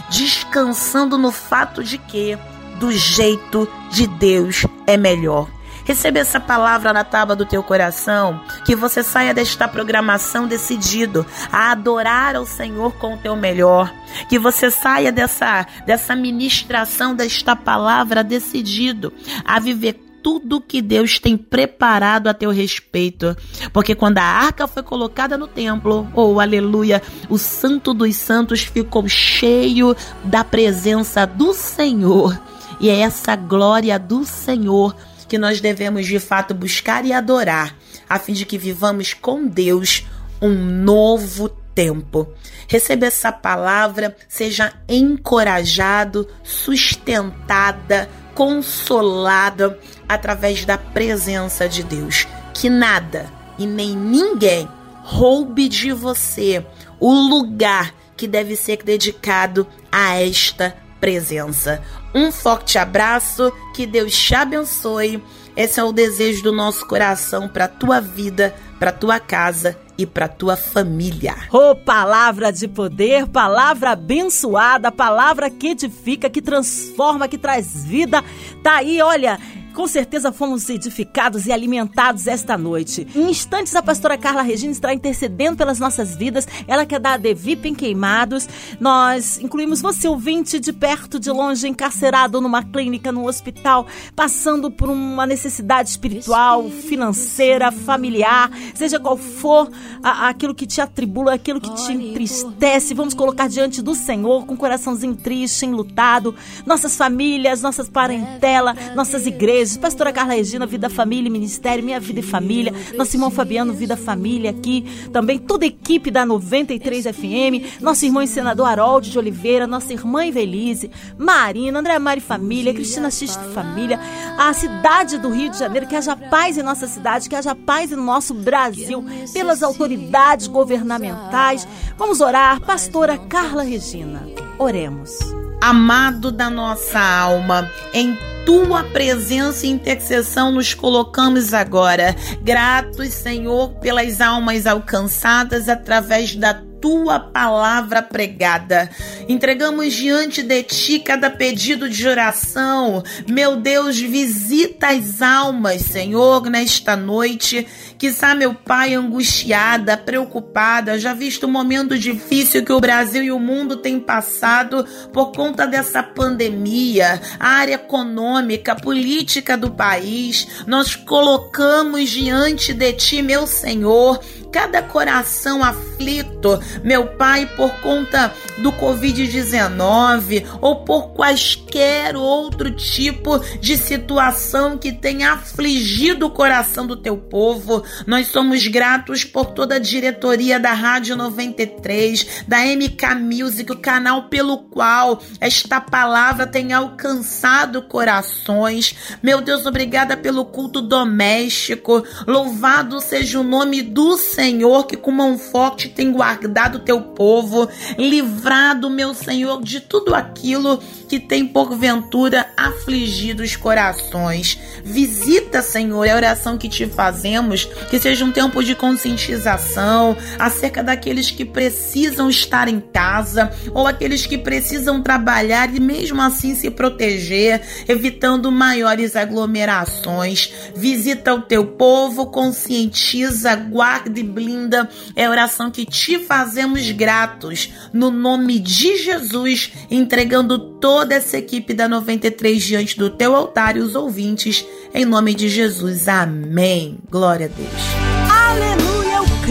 descansando 0.09 1.17
no 1.17 1.31
fato 1.31 1.83
de 1.83 1.97
que 1.97 2.37
do 2.81 2.91
jeito 2.91 3.69
de 3.91 4.07
Deus 4.07 4.65
é 4.87 4.97
melhor. 4.97 5.47
Receba 5.85 6.17
essa 6.17 6.39
palavra 6.39 6.91
na 6.91 7.03
tábua 7.03 7.35
do 7.35 7.45
teu 7.45 7.61
coração, 7.61 8.41
que 8.65 8.75
você 8.75 9.03
saia 9.03 9.35
desta 9.35 9.67
programação 9.67 10.47
decidido 10.47 11.23
a 11.51 11.71
adorar 11.71 12.35
ao 12.35 12.45
Senhor 12.45 12.91
com 12.93 13.13
o 13.13 13.17
teu 13.17 13.35
melhor, 13.35 13.93
que 14.27 14.39
você 14.39 14.71
saia 14.71 15.11
dessa 15.11 15.65
dessa 15.85 16.15
ministração 16.15 17.15
desta 17.15 17.55
palavra 17.55 18.23
decidido 18.23 19.13
a 19.45 19.59
viver 19.59 19.93
tudo 20.23 20.61
que 20.61 20.81
Deus 20.81 21.19
tem 21.19 21.37
preparado 21.37 22.27
a 22.27 22.33
teu 22.33 22.49
respeito. 22.49 23.35
Porque 23.71 23.93
quando 23.93 24.17
a 24.17 24.23
arca 24.23 24.67
foi 24.67 24.81
colocada 24.81 25.37
no 25.37 25.47
templo, 25.47 26.07
oh 26.15 26.39
aleluia, 26.39 27.01
o 27.29 27.37
Santo 27.37 27.93
dos 27.93 28.15
Santos 28.15 28.61
ficou 28.61 29.07
cheio 29.07 29.95
da 30.23 30.43
presença 30.43 31.27
do 31.27 31.53
Senhor. 31.53 32.39
E 32.81 32.89
é 32.89 33.01
essa 33.01 33.35
glória 33.35 33.99
do 33.99 34.25
Senhor 34.25 34.95
que 35.29 35.37
nós 35.37 35.61
devemos 35.61 36.07
de 36.07 36.19
fato 36.19 36.51
buscar 36.55 37.05
e 37.05 37.13
adorar, 37.13 37.77
a 38.09 38.17
fim 38.17 38.33
de 38.33 38.43
que 38.43 38.57
vivamos 38.57 39.13
com 39.13 39.47
Deus 39.47 40.03
um 40.41 40.49
novo 40.49 41.47
tempo. 41.75 42.27
Receba 42.67 43.05
essa 43.05 43.31
palavra, 43.31 44.17
seja 44.27 44.73
encorajado, 44.89 46.27
sustentada, 46.43 48.09
consolada 48.33 49.79
através 50.09 50.65
da 50.65 50.77
presença 50.77 51.69
de 51.69 51.83
Deus. 51.83 52.27
Que 52.51 52.67
nada 52.67 53.31
e 53.59 53.67
nem 53.67 53.95
ninguém 53.95 54.67
roube 55.03 55.69
de 55.69 55.93
você 55.93 56.65
o 56.99 57.13
lugar 57.13 57.93
que 58.17 58.27
deve 58.27 58.55
ser 58.55 58.81
dedicado 58.83 59.67
a 59.91 60.19
esta 60.19 60.75
presença. 60.99 61.83
Um 62.13 62.31
forte 62.31 62.77
abraço, 62.77 63.51
que 63.73 63.85
Deus 63.85 64.13
te 64.17 64.35
abençoe. 64.35 65.23
Esse 65.55 65.79
é 65.79 65.83
o 65.83 65.91
desejo 65.91 66.43
do 66.43 66.51
nosso 66.51 66.85
coração 66.85 67.47
para 67.47 67.67
tua 67.67 67.99
vida, 67.99 68.55
para 68.79 68.91
tua 68.91 69.19
casa 69.19 69.77
e 69.97 70.05
para 70.05 70.27
tua 70.27 70.55
família. 70.55 71.35
Oh, 71.51 71.75
palavra 71.75 72.51
de 72.51 72.67
poder, 72.67 73.27
palavra 73.27 73.91
abençoada, 73.91 74.91
palavra 74.91 75.49
que 75.49 75.69
edifica, 75.69 76.29
que 76.29 76.41
transforma, 76.41 77.27
que 77.27 77.37
traz 77.37 77.83
vida. 77.85 78.23
Tá 78.63 78.77
aí, 78.77 79.01
olha, 79.01 79.39
com 79.71 79.87
certeza 79.87 80.31
fomos 80.31 80.69
edificados 80.69 81.45
e 81.45 81.51
alimentados 81.51 82.27
esta 82.27 82.57
noite. 82.57 83.07
Em 83.15 83.29
instantes, 83.29 83.75
a 83.75 83.81
pastora 83.81 84.17
Carla 84.17 84.41
Regina 84.41 84.71
estará 84.71 84.93
intercedendo 84.93 85.57
pelas 85.57 85.79
nossas 85.79 86.15
vidas. 86.15 86.47
Ela 86.67 86.85
quer 86.85 86.99
dar 86.99 87.13
a 87.13 87.17
Devip 87.17 87.67
em 87.67 87.73
queimados. 87.73 88.47
Nós 88.79 89.39
incluímos 89.39 89.81
você, 89.81 90.07
ouvinte, 90.07 90.59
de 90.59 90.73
perto, 90.73 91.19
de 91.19 91.31
longe, 91.31 91.67
encarcerado 91.67 92.41
numa 92.41 92.63
clínica, 92.63 93.11
num 93.11 93.25
hospital, 93.25 93.87
passando 94.15 94.69
por 94.69 94.89
uma 94.89 95.25
necessidade 95.25 95.89
espiritual, 95.89 96.69
financeira, 96.69 97.71
familiar, 97.71 98.51
seja 98.75 98.99
qual 98.99 99.17
for 99.17 99.69
a, 100.03 100.29
aquilo 100.29 100.53
que 100.53 100.65
te 100.65 100.81
atribula, 100.81 101.33
aquilo 101.33 101.61
que 101.61 101.73
te 101.75 101.93
entristece. 101.93 102.93
Vamos 102.93 103.13
colocar 103.13 103.47
diante 103.47 103.81
do 103.81 103.95
Senhor 103.95 104.45
com 104.45 104.53
o 104.53 104.57
coraçãozinho 104.57 105.15
triste, 105.15 105.65
enlutado, 105.65 106.35
nossas 106.65 106.95
famílias, 106.95 107.61
nossas 107.61 107.87
parentela, 107.87 108.75
nossas 108.95 109.25
igrejas 109.25 109.60
Menezes, 109.61 109.77
pastora 109.77 110.11
Carla 110.11 110.33
Regina, 110.33 110.65
Vida, 110.65 110.89
Família 110.89 111.27
e 111.27 111.31
Ministério, 111.31 111.83
Minha 111.83 111.99
Vida 111.99 112.19
e 112.19 112.23
Família, 112.23 112.73
nosso 112.95 113.15
irmão 113.15 113.29
Fabiano, 113.29 113.73
Vida, 113.73 113.95
Família 113.95 114.49
aqui, 114.49 114.83
também 115.13 115.37
toda 115.37 115.65
a 115.65 115.67
equipe 115.67 116.09
da 116.09 116.25
93 116.25 117.05
FM, 117.05 117.79
nosso 117.79 118.03
irmão 118.03 118.23
e 118.23 118.27
senador 118.27 118.67
Harold 118.67 119.11
de 119.11 119.19
Oliveira, 119.19 119.67
nossa 119.67 119.93
irmã 119.93 120.25
Evelise, 120.25 120.89
Marina, 121.17 121.79
André 121.79 121.99
Mari 121.99 122.21
Família, 122.21 122.73
Cristina 122.73 123.11
Xista 123.11 123.43
Família, 123.53 123.99
a 124.37 124.51
cidade 124.53 125.19
do 125.19 125.29
Rio 125.29 125.51
de 125.51 125.59
Janeiro, 125.59 125.87
que 125.87 125.95
haja 125.95 126.15
paz 126.15 126.57
em 126.57 126.63
nossa 126.63 126.87
cidade, 126.87 127.29
que 127.29 127.35
haja 127.35 127.53
paz 127.53 127.91
em 127.91 127.95
nosso 127.95 128.33
Brasil, 128.33 129.05
pelas 129.31 129.61
autoridades 129.61 130.47
governamentais. 130.47 131.67
Vamos 131.97 132.19
orar, 132.19 132.59
pastora 132.61 133.17
Carla 133.17 133.61
Regina. 133.61 134.27
Oremos. 134.57 135.40
Amado 135.61 136.31
da 136.31 136.49
nossa 136.49 136.99
alma, 136.99 137.71
em 137.93 138.17
tua 138.47 138.83
presença 138.83 139.67
e 139.67 139.69
intercessão 139.69 140.51
nos 140.51 140.73
colocamos 140.73 141.53
agora. 141.53 142.15
Gratos, 142.41 143.09
Senhor, 143.09 143.69
pelas 143.75 144.19
almas 144.19 144.65
alcançadas 144.65 145.69
através 145.69 146.35
da 146.35 146.55
tua 146.81 147.19
palavra 147.19 148.01
pregada. 148.01 148.89
Entregamos 149.29 149.93
diante 149.93 150.41
de 150.41 150.63
ti 150.63 150.99
cada 150.99 151.29
pedido 151.29 151.87
de 151.87 152.07
oração. 152.07 153.03
Meu 153.29 153.55
Deus, 153.55 153.99
visita 153.99 154.87
as 154.87 155.21
almas, 155.21 155.83
Senhor, 155.83 156.49
nesta 156.49 156.95
noite. 156.95 157.67
Está 158.07 158.33
meu 158.33 158.53
pai 158.53 158.95
angustiada, 158.95 159.95
preocupada, 159.95 160.97
já 160.97 161.13
visto 161.13 161.43
o 161.43 161.47
momento 161.47 161.97
difícil 161.97 162.65
que 162.65 162.73
o 162.73 162.79
Brasil 162.79 163.23
e 163.23 163.31
o 163.31 163.39
mundo 163.39 163.77
têm 163.77 163.99
passado 163.99 164.85
por 165.13 165.31
conta 165.31 165.67
dessa 165.67 166.01
pandemia, 166.01 167.21
a 167.39 167.47
área 167.47 167.75
econômica, 167.75 168.75
política 168.75 169.55
do 169.55 169.71
país. 169.71 170.47
Nós 170.65 170.95
colocamos 170.95 172.09
diante 172.09 172.73
de 172.73 172.93
ti, 172.93 173.21
meu 173.21 173.45
Senhor, 173.45 174.19
cada 174.51 174.81
coração 174.81 175.63
aflito, 175.63 176.59
meu 176.83 177.07
Pai, 177.15 177.45
por 177.55 177.71
conta 177.81 178.33
do 178.57 178.71
Covid-19 178.73 180.45
ou 180.59 180.83
por 180.83 181.13
quaisquer 181.13 182.15
outro 182.15 182.71
tipo 182.71 183.39
de 183.59 183.77
situação 183.77 184.77
que 184.77 184.91
tenha 184.91 185.33
afligido 185.33 186.25
o 186.25 186.31
coração 186.31 186.85
do 186.85 186.97
teu 186.97 187.17
povo. 187.17 187.83
Nós 188.05 188.27
somos 188.27 188.67
gratos 188.67 189.23
por 189.23 189.47
toda 189.47 189.75
a 189.75 189.79
diretoria 189.79 190.59
da 190.59 190.73
Rádio 190.73 191.15
93, 191.15 192.43
da 192.47 192.59
MK 192.65 193.15
Music, 193.21 193.71
o 193.71 193.77
canal 193.77 194.23
pelo 194.23 194.57
qual 194.57 195.21
esta 195.39 195.79
palavra 195.79 196.47
tem 196.47 196.73
alcançado 196.73 197.81
corações. 197.83 198.95
Meu 199.21 199.41
Deus, 199.41 199.65
obrigada 199.65 200.17
pelo 200.17 200.45
culto 200.45 200.81
doméstico. 200.81 202.03
Louvado 202.27 202.99
seja 202.99 203.39
o 203.39 203.43
nome 203.43 203.81
do 203.81 204.17
Senhor 204.17 204.85
que 204.85 204.97
com 204.97 205.11
mão 205.11 205.37
forte 205.37 205.89
tem 205.89 206.11
guardado 206.11 206.79
teu 206.79 207.01
povo, 207.01 207.69
livrado, 207.97 208.89
meu 208.89 209.13
Senhor, 209.13 209.61
de 209.61 209.79
tudo 209.79 210.15
aquilo 210.15 210.77
que 211.07 211.19
tem 211.19 211.45
porventura 211.45 212.47
afligido 212.55 213.43
os 213.43 213.55
corações. 213.55 214.57
Visita, 214.83 215.61
Senhor, 215.61 216.05
é 216.05 216.11
a 216.11 216.15
oração 216.15 216.57
que 216.57 216.69
te 216.69 216.87
fazemos, 216.87 217.67
que 217.89 217.99
seja 217.99 218.25
um 218.25 218.31
tempo 218.31 218.63
de 218.63 218.75
conscientização 218.75 220.17
acerca 220.39 220.83
daqueles 220.83 221.31
que 221.31 221.45
precisam 221.45 222.29
estar 222.29 222.67
em 222.67 222.79
casa 222.79 223.51
ou 223.73 223.87
aqueles 223.87 224.25
que 224.25 224.37
precisam 224.37 225.01
trabalhar 225.01 225.73
e 225.75 225.79
mesmo 225.79 226.21
assim 226.21 226.55
se 226.55 226.69
proteger, 226.69 227.61
evitando 227.87 228.51
maiores 228.51 229.15
aglomerações. 229.15 230.53
Visita 230.75 231.33
o 231.33 231.41
teu 231.41 231.65
povo, 231.65 232.27
conscientiza, 232.27 233.55
guarda 233.55 234.19
e 234.19 234.23
blinda. 234.23 234.89
É 235.15 235.29
oração 235.29 235.69
que 235.71 235.85
te 235.85 236.19
fazemos 236.19 236.89
gratos. 236.91 237.69
No 237.93 238.09
nome 238.09 238.59
de 238.59 238.97
Jesus, 238.97 239.71
entregando 239.89 240.70
toda 240.81 241.15
essa 241.15 241.37
equipe 241.37 241.73
da 241.73 241.87
93 241.87 242.61
diante 242.61 242.97
do 242.97 243.09
teu 243.09 243.35
altar 243.35 243.77
e 243.77 243.79
os 243.79 243.95
ouvintes. 243.95 244.65
Em 244.93 245.05
nome 245.05 245.33
de 245.33 245.47
Jesus. 245.47 246.07
Amém. 246.07 246.97
Glória 247.09 247.45
a 247.45 247.49
Deus 247.49 248.11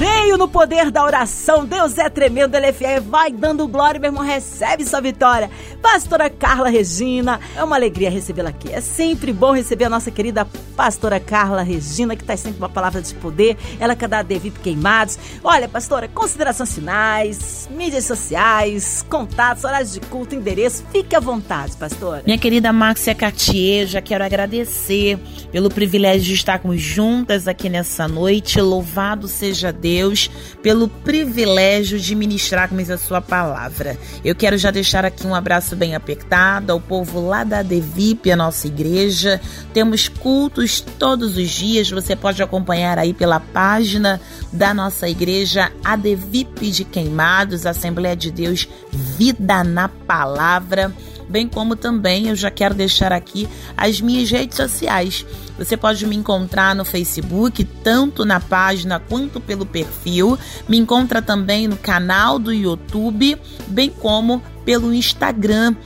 creio 0.01 0.20
no 0.37 0.49
poder 0.49 0.91
da 0.91 1.05
oração. 1.05 1.65
Deus 1.65 1.99
é 1.99 2.09
tremendo, 2.09 2.55
ele 2.55 2.67
é 2.67 2.73
fiel. 2.73 3.03
Vai 3.03 3.33
dando 3.33 3.67
glória, 3.67 3.99
meu 3.99 4.09
irmão. 4.09 4.25
Recebe 4.25 4.85
sua 4.85 5.01
vitória. 5.01 5.51
Pastora 5.83 6.31
Carla 6.31 6.69
Regina, 6.69 7.41
é 7.57 7.65
uma 7.65 7.77
alegria 7.77 8.11
recebê-la 8.11 8.51
aqui. 8.51 8.73
É 8.73 8.81
sempre 8.81 9.33
bom 9.33 9.53
receber 9.53 9.87
a 9.87 9.89
nossa 9.89 10.11
querida 10.11 10.47
pastora 10.77 11.19
Carla 11.19 11.63
Regina, 11.63 12.15
que 12.15 12.23
está 12.23 12.37
sempre 12.37 12.59
uma 12.59 12.69
palavra 12.69 13.03
de 13.03 13.15
poder. 13.15 13.57
Ela 13.79 13.97
que 13.97 14.07
dá 14.07 14.23
Devip 14.23 14.61
Queimados. 14.61 15.19
Olha, 15.43 15.69
pastora, 15.69 16.09
considerações 16.09 16.75
finais, 16.75 17.69
mídias 17.71 18.05
sociais, 18.05 19.05
contatos, 19.09 19.65
horários 19.65 19.93
de 19.93 20.01
culto, 20.01 20.35
endereço. 20.35 20.85
Fique 20.93 21.17
à 21.17 21.21
vontade, 21.21 21.77
pastora. 21.77 22.23
Minha 22.25 22.39
querida 22.39 22.73
Márcia 22.73 23.15
Cartier, 23.15 23.87
já 23.87 24.01
quero 24.01 24.25
agradecer 24.25 25.19
pelo 25.51 25.71
privilégio 25.71 26.29
de 26.29 26.35
estarmos 26.35 26.81
juntas 26.81 27.49
aqui 27.49 27.69
nessa 27.69 28.07
noite. 28.07 28.61
Louvado 28.61 29.27
seja 29.29 29.73
Deus 29.73 30.20
Pelo 30.63 30.89
privilégio 30.89 31.99
de 31.99 32.15
ministrarmos 32.15 32.91
a 32.91 32.99
sua 32.99 33.21
palavra. 33.21 33.97
Eu 34.25 34.35
quero 34.35 34.59
já 34.59 34.71
deixar 34.71 35.05
aqui 35.05 35.27
um 35.27 35.35
abraço 35.35 35.77
bem 35.77 35.95
apertado 35.95 36.73
ao 36.73 36.81
povo 36.81 37.21
lá 37.21 37.45
da 37.45 37.63
Devip, 37.63 38.31
a 38.31 38.37
nossa 38.37 38.67
igreja. 38.67 39.41
Temos 39.73 40.09
cultos 40.09 40.81
todos 40.81 41.37
os 41.37 41.49
dias, 41.49 41.91
você 41.91 42.17
pode 42.17 42.43
acompanhar 42.43 42.99
aí 42.99 43.15
pela 43.15 43.41
página 43.41 44.21
da 44.53 44.75
nossa 44.75 45.09
igreja, 45.09 45.71
a 45.85 45.97
Devip 45.97 46.71
de 46.71 46.85
Queimados, 46.85 47.67
Assembleia 47.67 48.17
de 48.17 48.31
Deus, 48.31 48.69
Vida 48.93 49.63
na 49.63 49.89
Palavra 49.89 50.93
bem 51.31 51.47
como 51.47 51.77
também 51.77 52.29
eu 52.29 52.35
já 52.35 52.51
quero 52.51 52.75
deixar 52.75 53.13
aqui 53.13 53.49
as 53.77 54.01
minhas 54.01 54.31
redes 54.31 54.57
sociais. 54.57 55.25
Você 55.57 55.77
pode 55.77 56.05
me 56.07 56.17
encontrar 56.17 56.75
no 56.75 56.85
Facebook, 56.85 57.65
tanto 57.85 58.25
na 58.25 58.41
página 58.41 58.99
quanto 58.99 59.41
pelo 59.41 59.65
perfil. 59.65 60.37
Me 60.69 60.77
encontra 60.77 61.23
também 61.23 61.69
no 61.69 61.77
canal 61.77 62.39
do 62.39 62.53
YouTube, 62.53 63.39
bem 63.69 63.89
como 63.89 64.43
pelo 64.65 64.93
Instagram. 64.93 65.77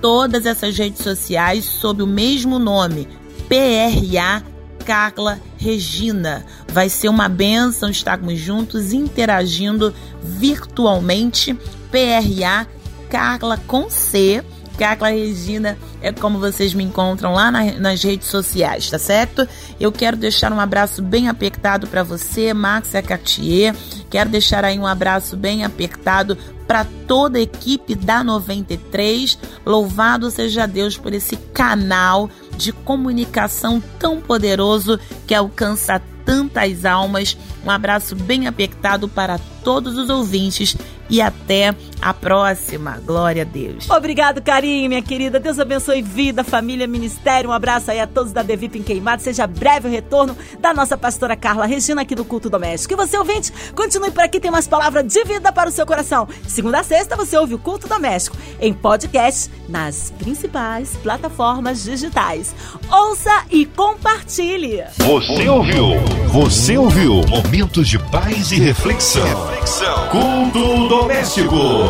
Todas 0.00 0.46
essas 0.46 0.76
redes 0.76 1.02
sociais 1.02 1.64
sob 1.64 2.02
o 2.02 2.06
mesmo 2.06 2.58
nome, 2.58 3.06
PRA 3.48 4.42
Carla 4.84 5.38
Regina. 5.56 6.44
Vai 6.68 6.88
ser 6.88 7.08
uma 7.08 7.28
benção 7.28 7.90
estarmos 7.90 8.38
juntos 8.38 8.92
interagindo 8.92 9.94
virtualmente. 10.22 11.56
PRA 11.90 12.66
Carla 13.10 13.56
com 13.66 13.90
C 13.90 14.42
Cacla 14.80 15.10
Regina 15.10 15.76
é 16.00 16.10
como 16.10 16.38
vocês 16.38 16.72
me 16.72 16.82
encontram 16.82 17.34
lá 17.34 17.50
na, 17.50 17.72
nas 17.72 18.02
redes 18.02 18.28
sociais, 18.28 18.88
tá 18.88 18.98
certo? 18.98 19.46
Eu 19.78 19.92
quero 19.92 20.16
deixar 20.16 20.50
um 20.54 20.58
abraço 20.58 21.02
bem 21.02 21.28
apertado 21.28 21.86
para 21.86 22.02
você, 22.02 22.54
Max 22.54 22.92
Cartier. 23.06 23.76
Quero 24.08 24.30
deixar 24.30 24.64
aí 24.64 24.78
um 24.78 24.86
abraço 24.86 25.36
bem 25.36 25.66
apertado 25.66 26.34
para 26.66 26.86
toda 27.06 27.38
a 27.38 27.42
equipe 27.42 27.94
da 27.94 28.24
93. 28.24 29.38
Louvado 29.66 30.30
seja 30.30 30.66
Deus 30.66 30.96
por 30.96 31.12
esse 31.12 31.36
canal 31.36 32.30
de 32.56 32.72
comunicação 32.72 33.82
tão 33.98 34.18
poderoso 34.18 34.98
que 35.26 35.34
alcança 35.34 36.00
tantas 36.24 36.86
almas. 36.86 37.36
Um 37.66 37.70
abraço 37.70 38.16
bem 38.16 38.46
apertado 38.46 39.08
para 39.08 39.38
todos 39.62 39.98
os 39.98 40.08
ouvintes 40.08 40.74
e 41.10 41.20
até 41.20 41.74
a 42.00 42.14
próxima. 42.14 43.00
Glória 43.04 43.42
a 43.42 43.44
Deus. 43.44 43.88
Obrigado, 43.90 44.42
carinho, 44.42 44.88
minha 44.88 45.02
querida. 45.02 45.38
Deus 45.38 45.58
abençoe 45.58 46.02
vida, 46.02 46.42
família, 46.42 46.86
ministério. 46.86 47.50
Um 47.50 47.52
abraço 47.52 47.90
aí 47.90 48.00
a 48.00 48.06
todos 48.06 48.32
da 48.32 48.42
Devip 48.42 48.78
em 48.78 48.82
Queimado. 48.82 49.22
Seja 49.22 49.46
breve 49.46 49.88
o 49.88 49.90
retorno 49.90 50.36
da 50.58 50.72
nossa 50.72 50.96
pastora 50.96 51.36
Carla 51.36 51.66
Regina 51.66 52.02
aqui 52.02 52.14
do 52.14 52.24
Culto 52.24 52.48
Doméstico. 52.48 52.94
E 52.94 52.96
você, 52.96 53.16
ouvinte, 53.18 53.52
continue 53.74 54.10
por 54.10 54.22
aqui, 54.22 54.40
tem 54.40 54.50
mais 54.50 54.66
palavras 54.66 55.06
de 55.06 55.24
vida 55.24 55.52
para 55.52 55.68
o 55.68 55.72
seu 55.72 55.86
coração. 55.86 56.28
Segunda 56.46 56.80
a 56.80 56.82
sexta, 56.82 57.16
você 57.16 57.36
ouve 57.36 57.54
o 57.54 57.58
Culto 57.58 57.88
Doméstico 57.88 58.36
em 58.60 58.72
podcast 58.72 59.50
nas 59.68 60.10
principais 60.18 60.96
plataformas 61.02 61.82
digitais. 61.84 62.54
Ouça 62.90 63.44
e 63.50 63.66
compartilhe. 63.66 64.84
Você 64.98 65.48
ouviu? 65.48 66.00
Você 66.28 66.76
ouviu? 66.76 67.22
Momentos 67.28 67.88
de 67.88 67.98
paz 67.98 68.52
e 68.52 68.56
reflexão. 68.58 69.24
reflexão. 69.24 70.08
Culto 70.08 70.88
Doméstico. 70.88 71.89